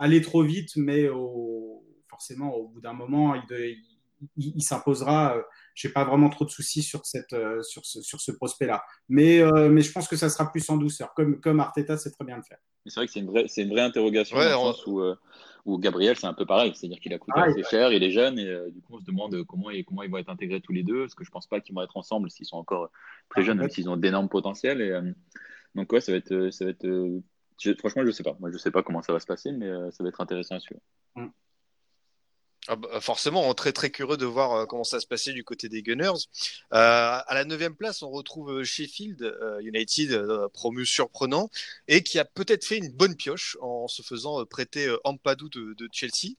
[0.00, 3.76] aller trop vite, mais au, forcément au bout d'un moment, il, de,
[4.36, 5.36] il, il s'imposera.
[5.36, 5.42] Euh,
[5.74, 8.82] j'ai pas vraiment trop de soucis sur, cette, euh, sur ce, sur ce prospect-là.
[9.08, 12.10] Mais, euh, mais je pense que ça sera plus en douceur, comme, comme Arteta sait
[12.10, 12.58] très bien le faire.
[12.86, 15.02] C'est vrai que c'est une vraie, c'est une vraie interrogation ouais, dans le sens où,
[15.66, 16.72] où Gabriel, c'est un peu pareil.
[16.74, 19.00] C'est-à-dire qu'il a coûté ah, assez cher, il est jeune, et euh, du coup, on
[19.00, 21.30] se demande comment, et, comment ils vont être intégrés tous les deux, parce que je
[21.30, 22.90] pense pas qu'ils vont être ensemble s'ils sont encore
[23.28, 24.80] très jeunes, même s'ils ont d'énormes potentiels.
[24.80, 25.12] Et, euh,
[25.74, 26.50] donc, ouais, ça va être.
[26.50, 27.20] Ça va être
[27.60, 28.36] je, franchement, je sais pas.
[28.40, 30.60] Moi, je sais pas comment ça va se passer, mais ça va être intéressant à
[30.60, 30.80] suivre.
[31.14, 31.26] Mm.
[32.72, 35.68] Ah bah, forcément, très très curieux de voir euh, comment ça se passait du côté
[35.68, 36.28] des Gunners.
[36.72, 41.50] Euh, à la neuvième place, on retrouve euh, Sheffield United, promu surprenant,
[41.88, 45.88] et qui a peut-être fait une bonne pioche en se faisant prêter Ampadou de, de
[45.92, 46.36] Chelsea.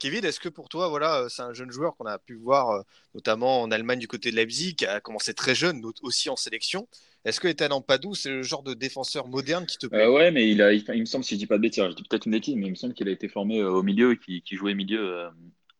[0.00, 2.82] Kevin, est-ce que pour toi, voilà, c'est un jeune joueur qu'on a pu voir
[3.14, 6.88] notamment en Allemagne du côté de Leipzig, qui a commencé très jeune, aussi en sélection.
[7.24, 10.06] Est-ce que Ethan Ampadou, c'est le genre de défenseur moderne qui te plaît?
[10.06, 11.84] euh, Ouais, mais il, a, il, il, me semble, si je dis pas de bêtises,
[11.84, 13.82] je dis peut-être une bêtise, mais il me semble qu'il a été formé euh, au
[13.82, 15.30] milieu et qu'il qui jouait milieu euh,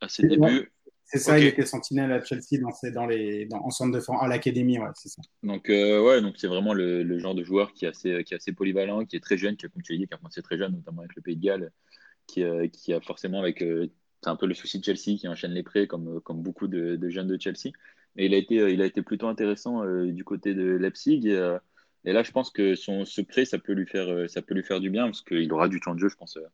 [0.00, 0.70] à ses débuts.
[1.06, 1.42] C'est ça, okay.
[1.42, 4.88] il était sentinelle à Chelsea dans, dans les, dans, en centre de à l'académie, ouais,
[4.94, 5.20] c'est ça.
[5.42, 8.32] Donc, euh, ouais, donc c'est vraiment le, le, genre de joueur qui est, assez, qui
[8.32, 10.16] est assez polyvalent, qui est très jeune, qui a, comme tu l'as dit, qui a
[10.16, 11.70] commencé très jeune, notamment avec le Pays de Galles,
[12.26, 13.62] qui, euh, qui a forcément avec.
[13.62, 13.90] Euh,
[14.22, 16.96] c'est un peu le souci de Chelsea qui enchaîne les prêts, comme, comme beaucoup de,
[16.96, 17.70] de jeunes de Chelsea.
[18.16, 18.34] Et il
[18.82, 21.28] a été, plutôt intéressant du côté de Leipzig.
[21.28, 21.58] Et,
[22.04, 25.04] et là, je pense que son, ce prêt, ça peut lui faire, euh, du bien
[25.04, 26.46] parce qu'il aura du temps de jeu, je pense, euh,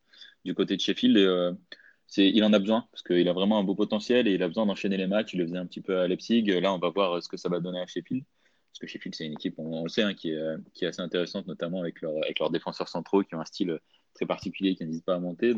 [0.45, 1.17] du côté de Sheffield.
[1.17, 1.53] Euh,
[2.17, 4.65] il en a besoin parce qu'il a vraiment un beau potentiel et il a besoin
[4.65, 5.33] d'enchaîner les matchs.
[5.33, 6.43] Il le faisait un petit peu à Leipzig.
[6.43, 8.23] Là, on va voir ce que ça va donner à Sheffield.
[8.71, 11.81] Parce que Sheffield, c'est une équipe, on, le sait, hein, qui, est, assez intéressante, notamment
[11.81, 13.79] avec, leur, avec leurs défenseurs centraux qui ont un style
[14.13, 15.53] très particulier, qui n'hésitent pas à monter.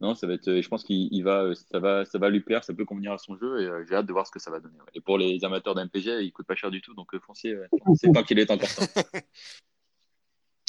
[0.00, 0.60] Non, ça va être.
[0.60, 3.36] Je pense qu'il va, ça va, ça va lui plaire, ça peut convenir à son
[3.36, 4.76] jeu et euh, j'ai hâte de voir ce que ça va donner.
[4.94, 7.56] Et pour les amateurs d'MPG, il coûte pas cher du tout, donc euh, foncier,
[7.96, 8.84] c'est pas qu'il est encore temps.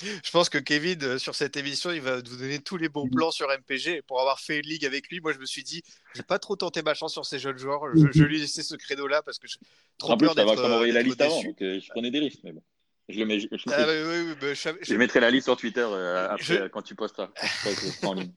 [0.02, 3.10] Je pense que Kevin, euh, sur cette émission, il va vous donner tous les bons
[3.10, 4.02] plans sur MPG.
[4.04, 6.40] Pour avoir fait une ligue avec lui, moi, je me suis dit, je vais pas
[6.40, 7.82] trop tenter ma chance sur ces jeunes joueurs.
[7.94, 9.58] Je, je lui ai laissé ce credo-là parce que je
[9.98, 10.48] trop en peur d'être.
[10.48, 12.64] Envoyé la liste avant, donc je prenais des risques, mais bon.
[13.10, 15.58] Je, le mets, je, je, ah, oui, oui, bah, je, je, mettrai la liste sur
[15.58, 17.30] Twitter euh, après quand tu posteras.
[18.04, 18.32] en ligne.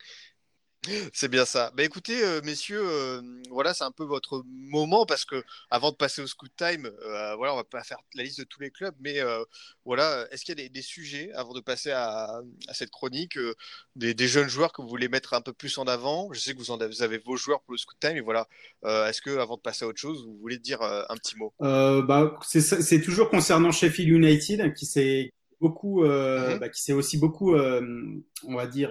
[1.13, 1.71] C'est bien ça.
[1.77, 5.97] Bah écoutez, euh, messieurs, euh, voilà, c'est un peu votre moment parce que avant de
[5.97, 8.73] passer au scoot time, euh, voilà, on va pas faire la liste de tous les
[8.73, 9.45] clubs, mais euh,
[9.85, 13.39] voilà, est-ce qu'il y a des, des, sujets avant de passer à, à cette chronique,
[13.95, 16.33] des, des, jeunes joueurs que vous voulez mettre un peu plus en avant?
[16.33, 18.21] Je sais que vous, en avez, vous avez vos joueurs pour le scoot time, et
[18.21, 18.49] voilà,
[18.85, 21.53] est-ce que avant de passer à autre chose, vous voulez dire un petit mot?
[21.61, 26.59] Bah, C'est toujours concernant Sheffield United qui s'est beaucoup, mm -hmm.
[26.59, 28.91] bah, qui s'est aussi beaucoup, on va dire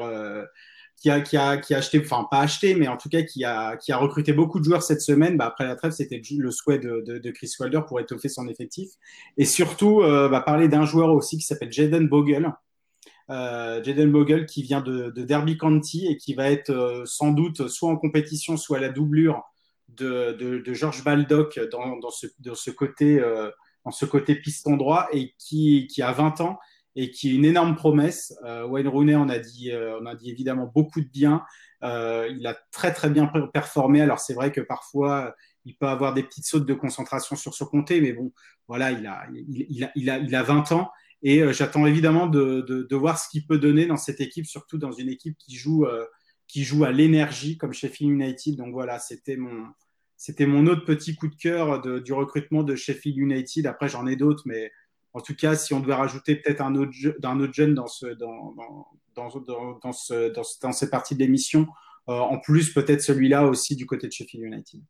[1.01, 3.43] qui a, qui a, qui a acheté, enfin pas acheté, mais en tout cas qui
[3.43, 5.35] a, qui a recruté beaucoup de joueurs cette semaine.
[5.35, 8.91] Bah, après la trêve, c'était le souhait de, Chris Wilder pour étoffer son effectif.
[9.35, 12.53] Et surtout, euh, bah, parler d'un joueur aussi qui s'appelle Jaden Bogle.
[13.31, 17.31] Euh, Jaden Bogle qui vient de, de, Derby County et qui va être euh, sans
[17.31, 19.41] doute soit en compétition, soit à la doublure
[19.89, 23.49] de, de, de George Baldock dans, dans, ce, dans, ce côté, euh,
[23.85, 26.59] dans ce côté piston droit et qui, qui a 20 ans
[26.95, 28.33] et qui est une énorme promesse.
[28.45, 31.43] Euh, Wayne Rooney, on a dit, euh, on a dit évidemment beaucoup de bien.
[31.83, 34.01] Euh, il a très très bien performé.
[34.01, 35.35] Alors c'est vrai que parfois
[35.65, 38.31] il peut avoir des petites sautes de concentration sur ce comté, mais bon,
[38.67, 40.91] voilà, il a, il, a, il a, il a 20 ans
[41.23, 44.45] et euh, j'attends évidemment de, de, de, voir ce qu'il peut donner dans cette équipe,
[44.47, 46.05] surtout dans une équipe qui joue, euh,
[46.47, 48.55] qui joue à l'énergie comme Sheffield United.
[48.55, 49.67] Donc voilà, c'était mon,
[50.17, 53.67] c'était mon autre petit coup de cœur de, du recrutement de Sheffield United.
[53.67, 54.71] Après, j'en ai d'autres, mais
[55.13, 58.05] En tout cas, si on devait rajouter peut-être un autre, d'un autre jeune dans, ce,
[58.07, 61.67] dans, dans, dans, dans, ce, dans, dans cette partie de l'émission,
[62.09, 64.81] euh, en plus peut-être celui-là aussi du côté de Sheffield United.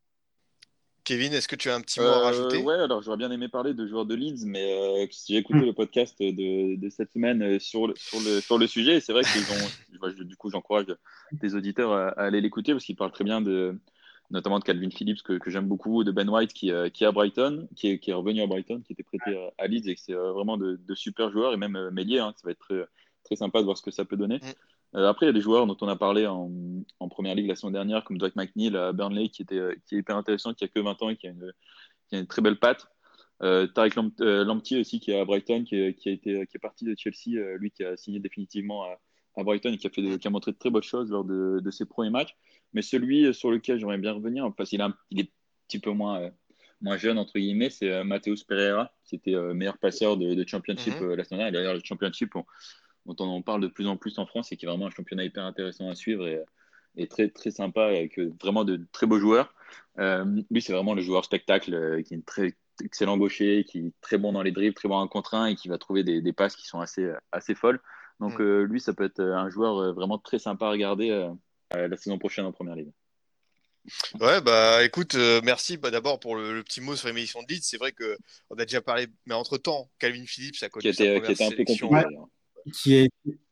[1.03, 2.57] Kevin, est-ce que tu as un petit mot à Euh, rajouter?
[2.57, 5.59] ouais, alors j'aurais bien aimé parler de joueurs de Leeds, mais euh, si j'ai écouté
[5.59, 5.65] Mm.
[5.65, 9.01] le podcast de, de cette semaine euh, sur le, sur le, sur le sujet, et
[9.01, 10.85] c'est vrai qu'ils ont, je- du coup, j'encourage
[11.31, 13.81] des auditeurs à, à aller l'écouter parce qu'il parle très bien de,
[14.31, 17.07] notamment de Calvin Phillips que, que j'aime beaucoup, de Ben White qui, euh, qui est
[17.07, 19.95] à Brighton, qui est, qui est revenu à Brighton, qui était prêté à, Leeds et
[19.95, 22.51] que c'est euh, vraiment de, de super joueurs et même euh, Mélier, hein, ça va
[22.51, 22.85] être très,
[23.23, 24.37] très sympa de voir ce que ça peut donner.
[24.37, 24.97] Mm.
[24.97, 26.49] Euh, après, il y a des joueurs dont on a parlé en,
[26.99, 29.99] en première ligue la semaine dernière, comme Dwight McNeil à Burnley, qui, était, qui est
[29.99, 31.53] hyper intéressant, qui a que 20 ans et qui a une,
[32.09, 32.87] qui a une très belle patte.
[33.43, 36.85] Euh, Tarek Lamp- Lamptey aussi, qui est à Brighton, qui a été, qui est parti
[36.85, 38.99] de Chelsea, lui qui a signé définitivement à,
[39.37, 41.59] à Brighton et qui a, fait qui a montré de très bonnes choses lors de,
[41.63, 42.35] de ses premiers matchs.
[42.73, 45.27] Mais celui sur lequel j'aimerais bien revenir, parce qu'il un- il est un
[45.67, 46.31] petit peu moins, euh,
[46.81, 50.47] moins jeune, entre guillemets, c'est euh, Mateus Pereira, qui était euh, meilleur passeur de, de
[50.47, 51.53] Championship euh, la semaine dernière.
[51.53, 52.45] D'ailleurs, le Championship, on-
[53.05, 54.91] dont on en parle de plus en plus en France et qui est vraiment un
[54.91, 56.39] championnat hyper intéressant à suivre et,
[56.95, 59.53] et très, très sympa avec euh, vraiment de très beaux joueurs.
[59.99, 63.91] Euh, lui, c'est vraiment le joueur spectacle euh, qui est très excellent gaucher, qui est
[64.01, 66.21] très bon dans les dribbles, très bon en contre 1 et qui va trouver des,
[66.21, 67.79] des passes qui sont assez, assez folles.
[68.19, 68.41] Donc, Mm.
[68.43, 71.29] euh, lui, ça peut être euh, un joueur euh, vraiment très sympa à regarder
[71.73, 72.91] la saison prochaine en première ligue.
[74.19, 77.47] Ouais, bah écoute, euh, merci bah, d'abord pour le, le petit mot sur l'émission de
[77.51, 77.63] Leeds.
[77.63, 78.15] C'est vrai que
[78.51, 81.27] on a déjà parlé, mais entre temps, Calvin Phillips a connu Qui sa était, première
[81.27, 81.87] qui était un peu sélection.
[81.87, 82.05] compliqué.
[82.05, 82.13] Ouais.
[82.13, 82.27] d'ailleurs.
[82.73, 83.09] qui, est,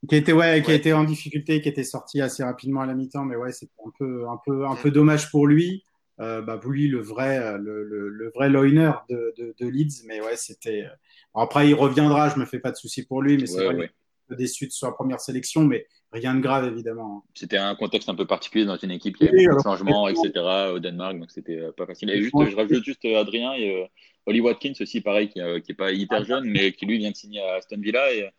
[0.08, 0.76] qui, était, ouais, qui a Ouais.
[0.78, 3.90] été en difficulté, qui était sorti assez rapidement à la mi-temps, mais ouais, c'était un
[3.98, 4.82] peu, un, peu, un Mm.
[4.82, 5.84] peu dommage pour lui.
[6.20, 10.04] Euh, bah, pour lui, le vrai, le, le, le vrai loiner de, de, de Leeds,
[10.04, 10.86] mais ouais, c'était.
[11.34, 13.74] bon, après, il reviendra, je me fais pas de soucis pour lui, mais c'est Ouais,
[13.74, 13.92] vrai
[14.30, 17.24] peu déçu de sa première sélection, mais rien de grave, évidemment.
[17.34, 19.68] C'était un contexte un peu particulier dans une équipe, il y Oui, avait beaucoup de
[19.68, 20.72] alors, changements, etc.
[20.74, 22.10] au Danemark, donc c'était euh, pas facile.
[22.10, 23.86] Et juste, je rajoute juste euh, Adrien et euh,
[24.26, 27.10] Oli Watkins aussi, pareil, qui, euh, qui est pas hyper jeune, mais qui lui vient
[27.10, 28.30] de signer à Aston Villa et euh,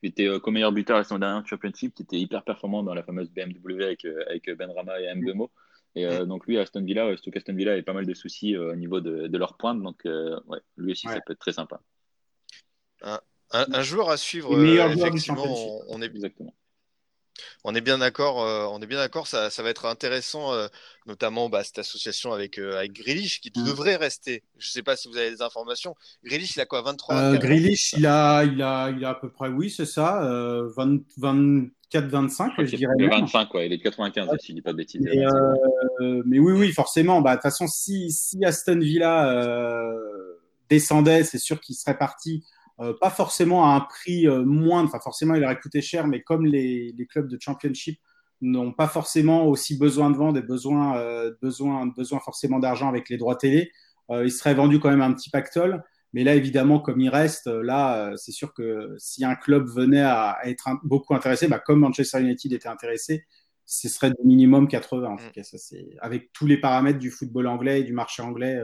[0.00, 3.02] qui était euh, co-meilleur buteur la saison dernière Championship, qui était hyper performant dans la
[3.04, 5.50] fameuse BMW avec, euh, avec Ben Rama et Mbemo.
[5.94, 8.14] Et euh, donc lui, à Aston Villa, euh, surtout qu'Aston Villa avait pas mal de
[8.14, 11.14] soucis euh, au niveau de, de leur pointe, donc euh, ouais, lui aussi, Ouais.
[11.14, 11.80] ça peut être très sympa.
[13.02, 13.20] Un,
[13.52, 16.54] un joueur à suivre, euh, effectivement, on, on est, Exactement.
[17.64, 18.42] on est bien d'accord.
[18.42, 19.26] euh, on est bien d'accord.
[19.26, 20.68] Ça, ça va être intéressant, euh,
[21.06, 23.64] notamment bah, cette association avec euh, avec Grealish qui Mm.
[23.64, 24.42] devrait rester.
[24.58, 25.94] Je sais pas si vous avez des informations.
[26.24, 29.10] Grealish, il a quoi, 23 Euh, 24 ans Grealish, il a, il, a, il a
[29.10, 31.00] à peu près, oui, c'est ça, euh, 20
[31.92, 32.94] 24-25, je dirais.
[32.98, 33.20] Le même.
[33.20, 35.02] 25, quoi, il est de 95, si je dis pas de bêtises.
[35.02, 37.20] Mais, euh, mais oui, oui, forcément.
[37.20, 40.40] Bah, de toute façon, si, si Aston Villa euh,
[40.70, 42.44] descendait, c'est sûr qu'il serait parti,
[42.82, 46.22] euh, pas forcément à un prix euh, moindre, enfin forcément il aurait coûté cher, mais
[46.22, 47.98] comme les, les clubs de championship
[48.40, 53.08] n'ont pas forcément aussi besoin de vendre et besoin, euh, besoin, besoin forcément d'argent avec
[53.08, 53.70] les droits télé,
[54.10, 55.82] euh, il serait vendu quand même un petit pactole.
[56.14, 60.02] Mais là, évidemment, comme il reste, euh, là, c'est sûr que si un club venait
[60.02, 63.24] à, à être un- beaucoup intéressé, bah, comme Manchester United était intéressé,
[63.64, 65.08] ce serait du minimum 80.
[65.12, 65.30] En tout Mm.
[65.32, 68.60] cas, ça, c'est avec tous les paramètres du football anglais et du marché anglais.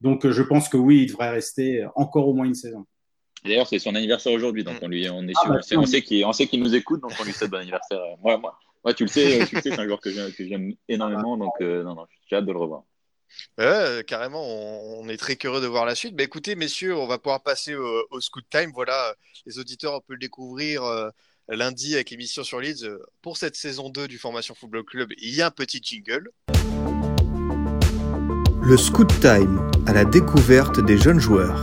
[0.00, 2.84] donc, je pense que oui, il devrait rester encore au moins une saison.
[3.44, 5.76] D'ailleurs, c'est son anniversaire aujourd'hui, donc on, lui, on, est Ah, sûr- bah, on sait,
[5.76, 7.98] on sait qu'il on sait qu'il nous écoute, donc on lui souhaite bon anniversaire.
[8.00, 10.10] Euh, Moi, moi, moi, tu le sais, euh, tu le sais, c'est un joueur que
[10.10, 12.82] j'aime que j'aime énormément, donc euh, non, non, j'ai hâte de le revoir.
[13.58, 16.14] Ouais, euh, carrément, on, on est très curieux de voir la suite.
[16.16, 18.72] Bah, écoutez, messieurs, on va pouvoir passer au, au Scoot Time.
[18.74, 19.14] Voilà,
[19.46, 21.08] les auditeurs, on peut le découvrir euh,
[21.48, 22.84] lundi avec l'émission sur Leeds.
[22.84, 26.30] Euh, Pour cette saison 2 du Formation Football Club, il y a un petit jingle.
[28.62, 31.62] Le Scoot Time à la découverte des jeunes joueurs.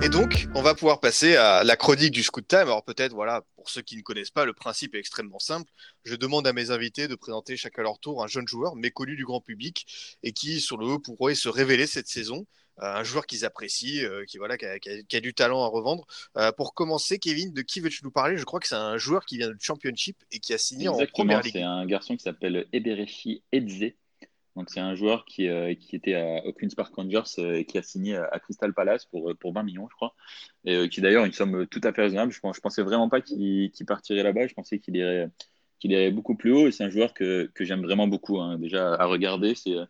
[0.00, 2.60] Et donc, on va pouvoir passer à la chronique du Scoot Time.
[2.60, 5.70] Alors peut-être, voilà, pour ceux qui ne connaissent pas, le principe est extrêmement simple.
[6.04, 9.16] Je demande à mes invités de présenter chacun à leur tour un jeune joueur méconnu
[9.16, 12.46] du grand public et qui, sur le haut, pourrait se révéler cette saison.
[12.80, 15.34] Euh, un joueur qu'ils apprécient, euh, qui, voilà, qui a, qui a- qui a du
[15.34, 16.06] talent à revendre.
[16.36, 18.36] Euh, pour commencer, Kevin, de qui veux-tu nous parler?
[18.38, 20.92] Je crois que c'est un joueur qui vient du Championship et qui a signé en
[20.94, 21.62] Exactement, Première c'est Ligue.
[21.62, 23.92] un garçon qui s'appelle Eberechi Edze.
[24.58, 27.78] Donc c'est un joueur qui, euh, qui était à, Queen's Park Rangers euh, et qui
[27.78, 30.14] a signé à, Crystal Palace pour, pour 20 millions, je crois.
[30.64, 32.32] Et euh, qui d'ailleurs une somme tout à fait raisonnable.
[32.32, 34.46] Je, je pensais vraiment pas qu'il partirait là-bas.
[34.48, 35.28] Je pensais qu'il irait,
[35.78, 36.66] qu'il irait beaucoup plus haut.
[36.68, 38.40] Et c'est un joueur que, que j'aime vraiment beaucoup.
[38.40, 38.58] hein.
[38.58, 39.86] Déjà à regarder, c'est euh,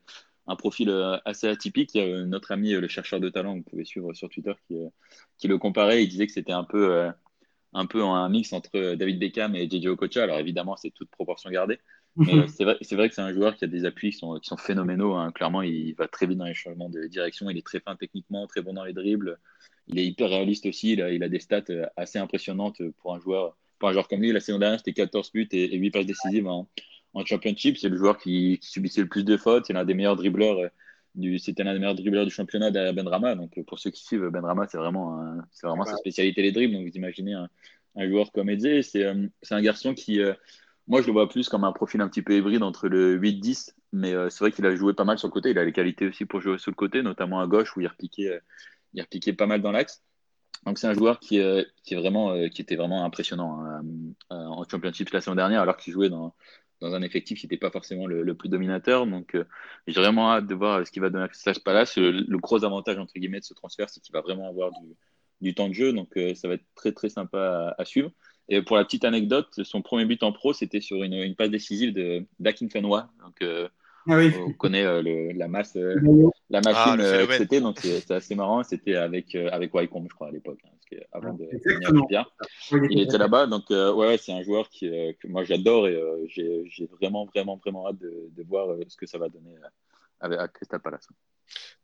[0.47, 1.95] un profil euh, assez atypique.
[1.95, 4.13] Il y a euh, notre ami euh, le chercheur de talent, que vous pouvez suivre
[4.15, 4.89] sur Twitter, qui, euh,
[5.39, 6.03] qui le comparait.
[6.05, 7.11] Il disait que c'était un peu, euh,
[7.75, 10.25] un peu un mix entre euh, David Beckham et JJ Okocha.
[10.25, 11.79] Alors évidemment, c'est toute proportion gardée.
[12.27, 14.39] Euh, c'est vrai, c'est vrai que c'est un joueur qui a des appuis qui sont,
[14.41, 15.15] qui sont phénoménaux.
[15.15, 15.33] hein.
[15.33, 17.49] Clairement, il va très vite dans les changements de direction.
[17.51, 19.39] Il est très fin techniquement, très bon dans les dribbles.
[19.87, 20.93] Il est hyper réaliste aussi.
[20.93, 24.09] Il a, il a des stats euh, assez impressionnantes pour un joueur, pour un joueur
[24.09, 24.33] comme lui.
[24.33, 26.69] La saison dernière, c'était 14 buts et, et 8 passes décisives en,
[27.15, 27.79] en championship.
[27.79, 29.67] C'est le joueur qui, qui subissait le plus de fautes.
[29.67, 30.69] C'est l'un des meilleurs dribbleurs euh,
[31.15, 33.35] du, c'était l'un des meilleurs dribbleurs du championnat derrière Benrama.
[33.37, 35.21] Donc pour ceux qui suivent, Benrama, c'est vraiment,
[35.53, 36.75] c'est vraiment sa spécialité les dribbles.
[36.75, 37.49] Donc vous imaginez un,
[37.97, 40.21] un joueur comme c'est, c'est un garçon qui,
[40.89, 43.75] moi je le vois plus comme un profil un petit peu hybride entre le 8-10,
[43.93, 45.51] mais c'est vrai qu'il a joué pas mal sur le côté.
[45.51, 47.87] Il a les qualités aussi pour jouer sur le côté, notamment à gauche où il
[47.87, 48.41] repiquait,
[48.95, 50.03] il repiquait pas mal dans l'axe.
[50.65, 53.83] Donc c'est un joueur qui, euh, est vraiment, euh, qui était vraiment impressionnant hein,
[54.33, 56.35] euh, en Championship la saison dernière, alors qu'il jouait dans,
[56.81, 59.07] dans un effectif qui n'était pas forcément le, plus dominateur.
[59.07, 59.37] Donc
[59.87, 61.97] j'ai vraiment hâte de voir ce qu'il va donner à Crystal Palace.
[61.97, 64.71] Le, le, gros avantage entre guillemets de ce transfert, c'est qu'il va vraiment avoir
[65.41, 68.11] du, temps de jeu, donc ça va être très très sympa à, suivre.
[68.49, 71.51] Et pour la petite anecdote, son premier but en pro, c'était sur une, une passe
[71.51, 73.11] décisive de d'Akin Fenwa.
[73.23, 73.43] Donc
[74.11, 75.95] ah On connaît euh, la masse, euh,
[76.49, 78.63] la machine ah, euh, c'était, donc c'est assez marrant.
[78.63, 82.31] C'était avec avec Wycombe, je crois, à l'époque, hein, avant de venir
[82.91, 87.27] Il était là-bas, donc ouais, c'est un joueur qui, que moi j'adore et j'ai vraiment,
[87.27, 89.55] vraiment, vraiment hâte de, de voir ce que ça va donner
[90.21, 91.09] à, à Crystal Palace.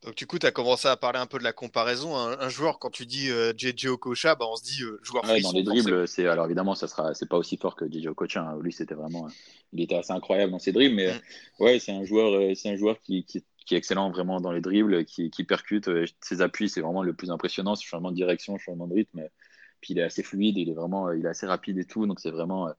[0.02, 2.16] Donc, du coup, tu as commencé à parler un peu de la comparaison.
[2.16, 5.40] Un, joueur, quand tu dis euh, JJ Okocha, bah, on se dit euh, joueur ouais,
[5.40, 8.42] Dans les dribbles, c'est alors évidemment, ça sera, c'est pas aussi fort que JJ Okocha.
[8.42, 8.58] Hein.
[8.60, 9.28] Lui, c'était vraiment,
[9.72, 11.20] il était assez incroyable dans ses dribbles, mais mm.
[11.60, 14.52] ouais, c'est un joueur, euh, c'est un joueur qui, qui, qui, est excellent vraiment dans
[14.52, 15.88] les dribbles, qui, qui percute.
[16.20, 17.74] Ses appuis, c'est vraiment le plus impressionnant.
[17.74, 19.26] Ce changement de direction, changement de rythme.
[19.80, 22.06] Puis il est assez fluide, il est vraiment, il est assez rapide et tout.
[22.06, 22.70] Donc c'est vraiment,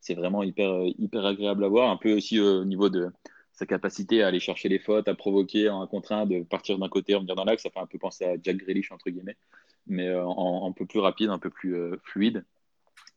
[0.00, 1.90] c'est vraiment hyper, hyper agréable à voir.
[1.90, 3.10] Un peu aussi au niveau de
[3.52, 6.78] sa capacité à aller chercher les fautes, à provoquer en un contre un, de partir
[6.78, 9.36] d'un côté, revenir dans l'axe, ça fait un peu penser à Jack Grealish, entre guillemets,
[9.86, 12.44] mais euh, un peu plus rapide, un peu plus euh, fluide.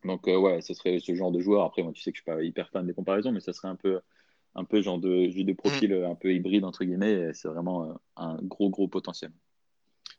[0.04, 1.64] Donc, euh, ouais, ce serait ce genre de joueur.
[1.64, 3.70] Après, moi, tu sais que je suis pas hyper fan des comparaisons, mais ça serait
[3.70, 4.02] un peu,
[4.56, 8.70] un peu genre de, de profil un peu hybride, entre guillemets, c'est vraiment un gros,
[8.70, 9.32] gros potentiel.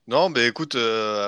[0.09, 0.77] Non, mais écoute,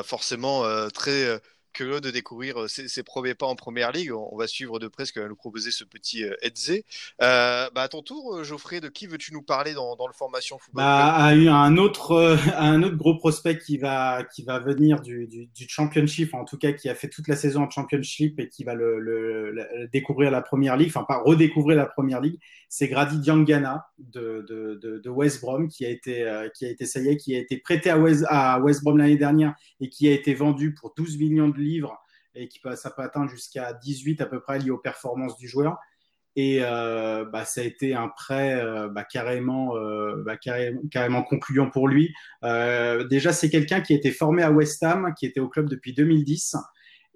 [0.04, 1.40] forcément, très
[1.78, 4.12] curieux de découvrir euh, ses, premiers pas en première ligue.
[4.12, 6.82] On, va suivre de près ce que va nous proposer ce petit euh, Edze.
[7.22, 10.82] Euh, bah, à ton tour, Geoffrey, de qui veux-tu nous parler dans, le formation football
[10.82, 15.28] bah, a eu un autre, un autre gros prospect qui va, qui va venir du,
[15.28, 18.64] du, championship, en tout cas qui a fait toute la saison en championship et qui
[18.64, 23.86] va le, découvrir la première ligue, enfin pas redécouvrir la première ligue, c'est Grady Diangana
[23.98, 28.24] de, West Brom qui a été, qui a été, qui a été prêté à West,
[28.28, 31.98] à West Brom l'année dernière et qui a été vendu pour 12 millions de livres
[32.34, 35.48] et qui peut, ça peut atteindre jusqu'à 18 à peu près lié aux performances du
[35.48, 35.78] joueur.
[36.36, 41.22] Et euh, bah, ça a été un prêt euh, bah, carrément, euh, bah, carrément, carrément,
[41.24, 42.14] concluant pour lui.
[43.10, 45.94] déjà, c'est quelqu'un qui a été formé à West Ham, qui était au club depuis
[45.94, 46.56] 2010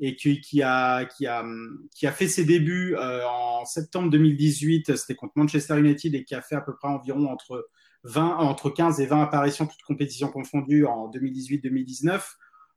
[0.05, 1.45] et qui, a, qui, a,
[1.95, 4.97] qui a fait ses débuts en septembre 2018.
[4.97, 7.69] C'était contre Manchester United et qui a fait à peu près environ entre,
[8.05, 12.21] 20, entre 15 et 20 apparitions, toutes compétitions confondues en 2018-2019.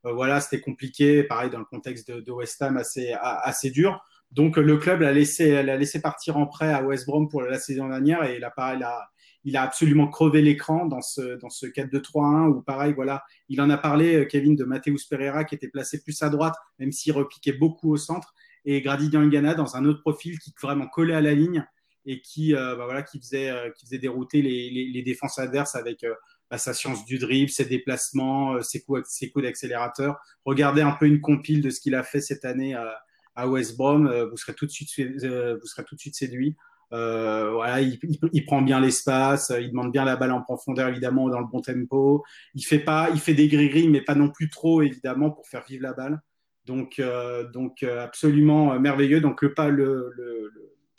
[0.05, 4.03] Euh, voilà, c'était compliqué, pareil dans le contexte de, West Ham assez, assez dur.
[4.31, 7.59] Donc le club l'a laissé, l'a laissé partir en prêt à West Brom pour la
[7.59, 9.09] saison dernière et il a, il a,
[9.45, 13.69] il a absolument crevé l'écran dans ce, dans ce 4-2-3-1 où pareil, voilà, il en
[13.69, 17.13] a parlé, euh, Kevin, de Mateus Pereira qui était placé plus à droite, même s'il
[17.13, 18.33] repiquait beaucoup au centre,
[18.65, 21.65] et Grady Diangana dans un autre profil qui vraiment collait à la ligne
[22.05, 25.75] et qui, euh, bah voilà, qui, faisait, qui faisait dérouter les, les, les défenses adverses
[25.75, 26.03] avec
[26.51, 30.17] bah, sa science du dribble, ses déplacements, euh, ses coups, ses coups d'accélérateur.
[30.45, 34.07] Regardez un peu une compile de ce qu'il a fait cette année à, West Brom,
[34.07, 36.55] euh, vous serez tout de suite, euh, vous serez tout de suite séduit.
[36.95, 41.39] Euh, voilà, il, prend bien l'espace, il demande bien la balle en profondeur évidemment dans
[41.39, 42.23] le bon tempo.
[42.53, 45.63] Il fait pas, il fait des gris mais pas non plus trop évidemment pour faire
[45.67, 46.21] vivre la balle.
[46.65, 49.19] Donc, euh, donc absolument merveilleux.
[49.19, 50.11] Donc le pas le,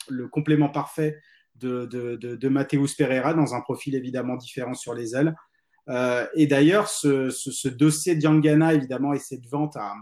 [0.09, 1.19] le, complément parfait
[1.55, 5.35] de, de, de, Mateus Pereira dans un profil évidemment différent sur les ailes.
[5.89, 9.93] Euh, et d'ailleurs, ce, ce, ce, dossier Diangana, évidemment, et cette vente à,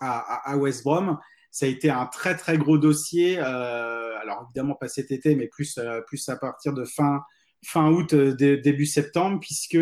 [0.00, 1.18] à, à, West Brom,
[1.50, 3.38] ça a été un très très gros dossier.
[3.38, 7.20] Euh, alors évidemment pas cet été, mais plus euh, plus à partir de fin
[7.64, 9.78] fin août euh, début septembre, puisque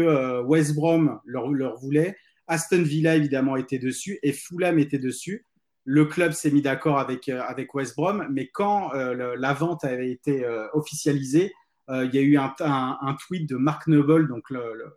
[0.47, 2.17] West Brom leur, leur voulait,
[2.47, 5.45] Aston Villa évidemment était dessus et Fulham était dessus
[5.91, 9.85] le club s'est mis d'accord avec, euh, avec West Brom, mais quand euh, la vente
[9.85, 11.53] avait été euh, officialisée,
[11.91, 14.95] il y a eu un, un, tweet de Mark Noble, donc le,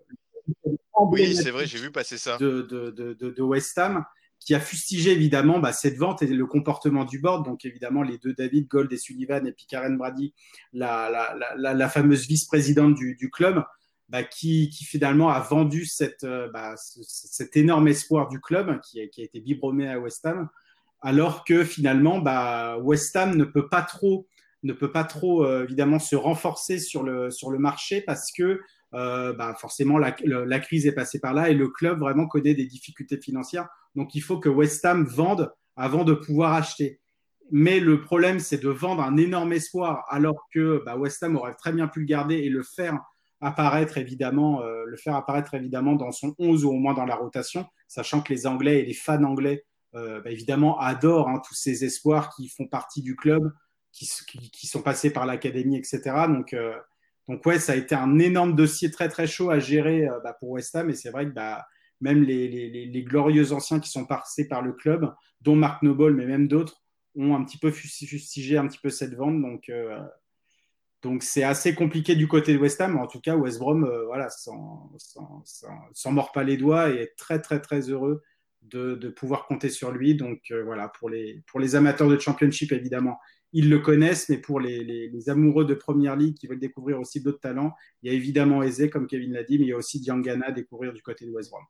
[1.00, 2.36] oui, c'est vrai, j'ai vu passer ça.
[2.36, 4.04] De, de, de, de, West Ham,
[4.42, 7.46] qui a fustigé évidemment bah, cette vente et le comportement du board.
[7.46, 10.34] Donc évidemment, les deux David, Gold et Sullivan, et puis Karen Brady,
[10.74, 13.64] la, fameuse vice-présidente du, club,
[14.10, 19.40] bah, qui, finalement a vendu cette, bah, cet énorme espoir du club qui a, été
[19.40, 20.50] biberomé à West Ham
[21.02, 22.24] alors que finalement,
[22.82, 24.28] West Ham ne peut pas trop,
[24.64, 28.62] ne peut pas trop euh, évidemment se renforcer sur le marché parce que
[28.94, 32.54] euh, bah, forcément la, la, crise est passée par là et le club vraiment connaît
[32.54, 33.70] des difficultés financières.
[33.96, 37.00] Donc il faut que West Ham vende avant de pouvoir acheter.
[37.52, 41.54] Mais le problème, c'est de vendre un énorme espoir alors que bah, West Ham aurait
[41.54, 43.00] très bien pu le garder et le faire
[43.40, 47.66] apparaître évidemment, le faire apparaître évidemment dans son 11 ou au moins dans la rotation,
[47.88, 52.30] sachant que les Anglais et les fans anglais bah, évidemment adorent hein, tous ces espoirs
[52.36, 53.52] qui font partie du club,
[53.92, 54.08] qui,
[54.54, 56.02] qui, sont passés par l'académie, etc.
[56.28, 56.54] Donc
[57.28, 60.50] donc ouais, ça a été un énorme dossier très très chaud à gérer bah, pour
[60.50, 61.66] West Ham et c'est vrai que bah,
[62.02, 66.48] même les, glorieux anciens qui sont passés par le club, dont Mark Noble, mais même
[66.48, 66.84] d'autres,
[67.16, 69.40] ont un petit peu fustigé un petit peu cette vente.
[69.42, 70.00] Donc, euh,
[71.02, 72.98] donc c'est assez compliqué du côté de West Ham.
[72.98, 77.40] En tout cas, West Brom, euh, voilà, s'en mord pas les doigts et est très
[77.40, 78.24] très très heureux
[78.62, 80.16] de, de pouvoir compter sur lui.
[80.16, 83.20] Donc euh, voilà, pour les, pour les amateurs de Championship, évidemment,
[83.54, 87.00] ils le connaissent, mais pour les, les, les amoureux de Première Ligue qui veulent découvrir
[87.00, 89.74] aussi d'autres talents, il y a évidemment Eze, comme Kevin l'a dit, mais il y
[89.74, 91.66] a aussi Diangana à découvrir du côté de West Brom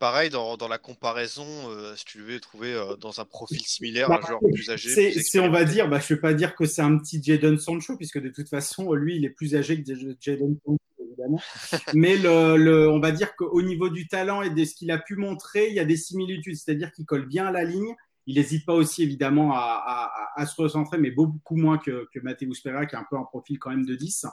[0.00, 4.08] pareil, dans, dans, la comparaison, euh, si tu devais trouver euh, dans un profil similaire
[4.08, 5.12] bah, un joueur plus âgé.
[5.20, 7.56] C'est, on va dire, bah, je ne vais pas dire que c'est un petit Jadon
[7.58, 11.40] Sancho, puisque de toute façon, lui, il est plus âgé que Jadon Sancho, évidemment.
[11.94, 14.98] Mais le, le, on va dire qu'au niveau du talent et de ce qu'il a
[14.98, 17.94] pu montrer, il y a des similitudes, c'est-à-dire qu'il colle bien à la ligne.
[18.30, 22.86] Il n'hésite pas aussi, évidemment, à, se recentrer, mais beaucoup moins que, que Mateusz Pereira,
[22.86, 24.26] qui a un peu un profil quand même de 10.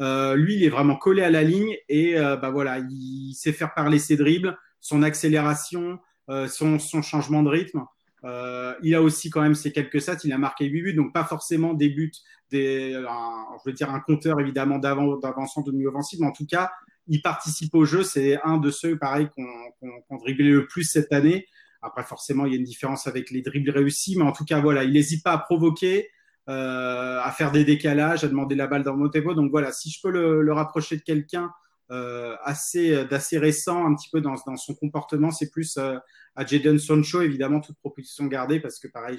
[0.00, 3.74] Euh, lui, il est vraiment collé à la ligne et bah, voilà, il sait faire
[3.74, 5.98] parler ses dribbles son accélération,
[6.30, 7.84] euh, son, changement de rythme.
[8.24, 10.18] Euh, il a aussi quand même ses quelques stats.
[10.24, 12.12] Il a marqué 8 buts, donc pas forcément des buts,
[12.52, 16.70] un, je veux dire un compteur évidemment d'avancement de milieu offensif, mais en tout cas,
[17.06, 18.02] il participe au jeu.
[18.02, 19.46] C'est un de ceux, pareil, qu'on
[19.80, 21.46] qu dribblé le plus cette année.
[21.80, 24.60] Après, forcément, il y a une différence avec les dribbles réussis, mais en tout cas,
[24.60, 26.08] voilà, il n'hésite pas à provoquer,
[26.48, 29.34] euh, à faire des décalages, à demander la balle dans mon tempo.
[29.34, 31.50] Donc voilà, si je peux le, le rapprocher de quelqu'un
[31.90, 35.30] euh, assez euh, d'assez récent un petit peu dans, dans son comportement.
[35.30, 35.96] C'est plus euh,
[36.36, 39.18] à Jadon Sancho, évidemment, toute proposition gardée, parce que pareil,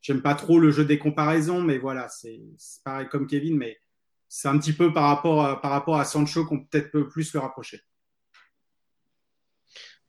[0.00, 2.40] j'aime pas trop le jeu des comparaisons, mais voilà, c'est
[2.84, 3.76] pareil comme Kevin, mais
[4.28, 7.34] c'est un petit peu par rapport, à, par rapport à Sancho qu'on peut-être peut plus
[7.34, 7.80] le rapprocher.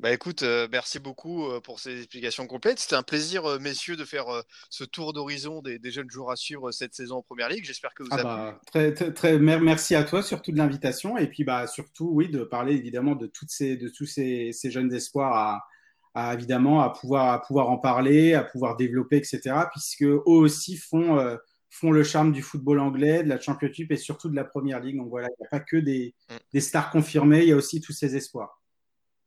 [0.03, 2.77] Bah écoute, euh, merci beaucoup euh, pour ces explications complètes.
[2.77, 4.25] C'était un plaisir, euh, messieurs, de faire
[4.69, 7.63] ce tour d'horizon des, des, jeunes joueurs à suivre cette saison en Première Ligue.
[7.63, 8.23] J'espère que vous ah avez...
[8.23, 12.27] bah, très, très, très, merci à toi surtout de l'invitation et puis bah, surtout oui
[12.27, 15.63] de parler évidemment de, toutes ces, de tous ces, ces jeunes espoirs à,
[16.15, 19.55] à, évidemment à pouvoir, à pouvoir en parler, à pouvoir développer, etc.
[19.71, 21.37] Puisque eux aussi font,
[21.69, 24.97] font le charme du football anglais, de la Championship et surtout de la Première Ligue.
[24.97, 26.35] Donc voilà, il n'y a pas que des, mm.
[26.51, 28.59] des stars confirmées, il y a aussi tous ces espoirs.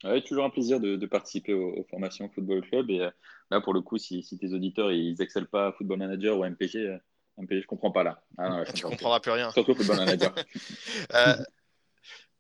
[0.05, 2.91] Ouais, toujours un plaisir de, de participer aux, aux, formations Football Club.
[2.91, 3.11] Et euh,
[3.51, 6.43] là, pour le coup, si, si, tes auditeurs ils excellent pas à Football Manager ou
[6.43, 6.99] à MPG, euh,
[7.39, 8.23] MPG, je comprends pas là.
[8.37, 9.51] Ah, non, tu comprendras plus rien.
[9.51, 10.35] Surtout Football Manager.
[11.15, 11.35] euh,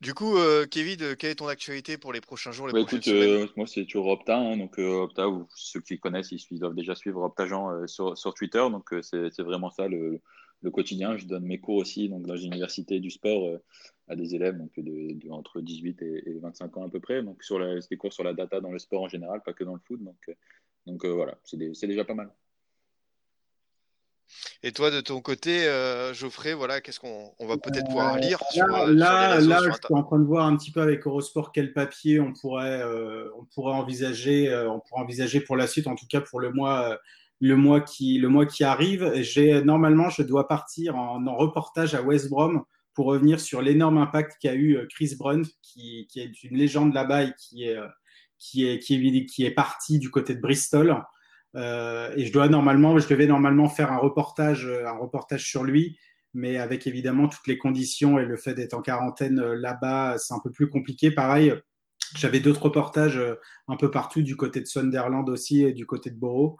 [0.02, 3.04] du coup, euh, Kevin, quelle est ton actualité pour les prochains jours, les bah, écoute,
[3.04, 3.48] semaines?
[3.56, 4.36] Moi, c'est toujours Opta.
[4.36, 8.34] Hein, donc, Opta, ou ceux qui connaissent, ils, doivent déjà suivre Opta Jean sur, sur
[8.34, 8.64] Twitter.
[8.70, 10.20] Donc, c'est vraiment ça le,
[10.60, 11.16] le, quotidien.
[11.16, 13.58] Je donne mes cours aussi donc, dans l'université du sport
[14.08, 17.22] à des élèves donc de, de, entre 18 et, et, 25 ans à peu près.
[17.22, 19.64] Donc sur la, des cours sur la data dans le sport en général, pas que
[19.64, 20.02] dans le foot.
[20.02, 20.34] Donc, euh,
[20.86, 22.30] donc euh, voilà, c'est déjà pas mal.
[24.62, 28.38] Et toi, de ton côté, euh, Geoffrey, voilà, qu'est-ce qu'on on va peut-être pouvoir lire
[28.40, 31.06] là, sur, là, sur là je suis en train de voir un petit peu avec
[31.06, 35.66] Eurosport quel papier on pourrait, euh, on pourrait envisager, euh, on pourrait envisager pour la
[35.66, 36.98] suite, en tout cas pour le mois,
[37.40, 39.12] le mois qui, le mois qui arrive.
[39.22, 42.64] J'ai normalement, je dois partir en, en reportage à West Brom
[42.96, 47.24] pour revenir sur l'énorme impact qu'a eu euh, Chris Brunt, qui, est une légende là-bas
[47.24, 47.86] et qui est, euh,
[48.38, 51.04] qui, est, qui, est, parti du côté de Bristol.
[51.54, 55.98] Euh, et je dois normalement, je devais normalement faire un reportage, un reportage sur lui,
[56.32, 60.40] mais avec évidemment toutes les conditions et le fait d'être en quarantaine là-bas, c'est un
[60.42, 61.10] peu plus compliqué.
[61.10, 61.54] Pareil,
[62.16, 63.20] j'avais d'autres reportages
[63.68, 66.56] un peu partout, du côté de Sunderland aussi et du côté de Borough.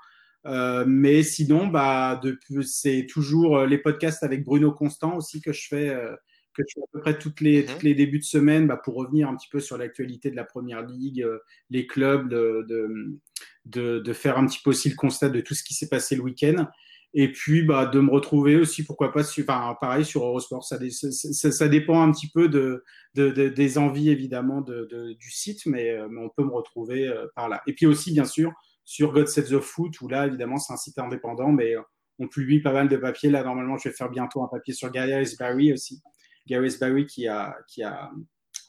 [0.46, 2.20] Euh, mais sinon, bah,
[2.62, 6.14] c'est toujours les podcasts avec Bruno Constant aussi que je fais, euh,
[6.54, 7.72] que je fais à peu près toutes les, -hmm.
[7.72, 10.44] toutes les débuts de semaine bah, pour revenir un petit peu sur l'actualité de la
[10.44, 11.38] première ligue, euh,
[11.70, 13.18] les clubs, de, de,
[13.64, 16.14] de, de, faire un petit peu aussi le constat de tout ce qui s'est passé
[16.14, 16.68] le week-end.
[17.14, 20.64] Et puis, bah, de me retrouver aussi, pourquoi pas, sur, enfin, pareil sur Eurosport.
[20.64, 22.84] Ça, ça, ça, dépend un petit peu de,
[23.14, 27.48] de, de des envies, évidemment, de, du site, mais, mais, on peut me retrouver par
[27.48, 27.62] là.
[27.66, 28.52] Et puis aussi, bien sûr,
[28.86, 31.74] sur God Save the Foot, où là, évidemment, c'est un site indépendant, mais
[32.18, 33.28] on publie pas mal de papiers.
[33.28, 36.00] Là, normalement, je vais faire bientôt un papier sur Gary Barry aussi.
[36.46, 38.10] Gary Barry qui a, qui a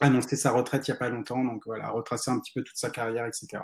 [0.00, 1.42] annoncé sa retraite il n'y a pas longtemps.
[1.42, 3.62] Donc voilà, retracer un petit peu toute sa carrière, etc.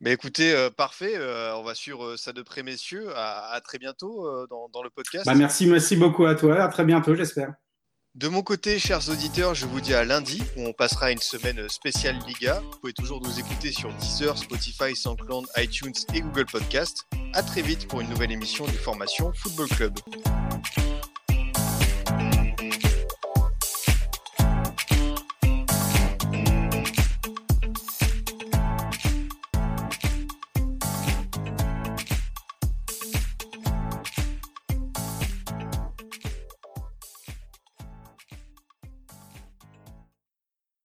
[0.00, 1.14] Mais écoutez, euh, parfait.
[1.16, 3.10] Euh, on va suivre ça de près, messieurs.
[3.14, 5.26] À, à très bientôt euh, dans, dans, le podcast.
[5.26, 6.60] Bah, merci, merci beaucoup à toi.
[6.60, 7.54] À très bientôt, j'espère.
[8.14, 11.66] De mon côté, chers auditeurs, je vous dis à lundi où on passera une semaine
[11.70, 12.60] spéciale Liga.
[12.60, 17.06] Vous pouvez toujours nous écouter sur Deezer, Spotify, SoundCloud, iTunes et Google Podcast.
[17.32, 19.98] À très vite pour une nouvelle émission du Formation Football Club.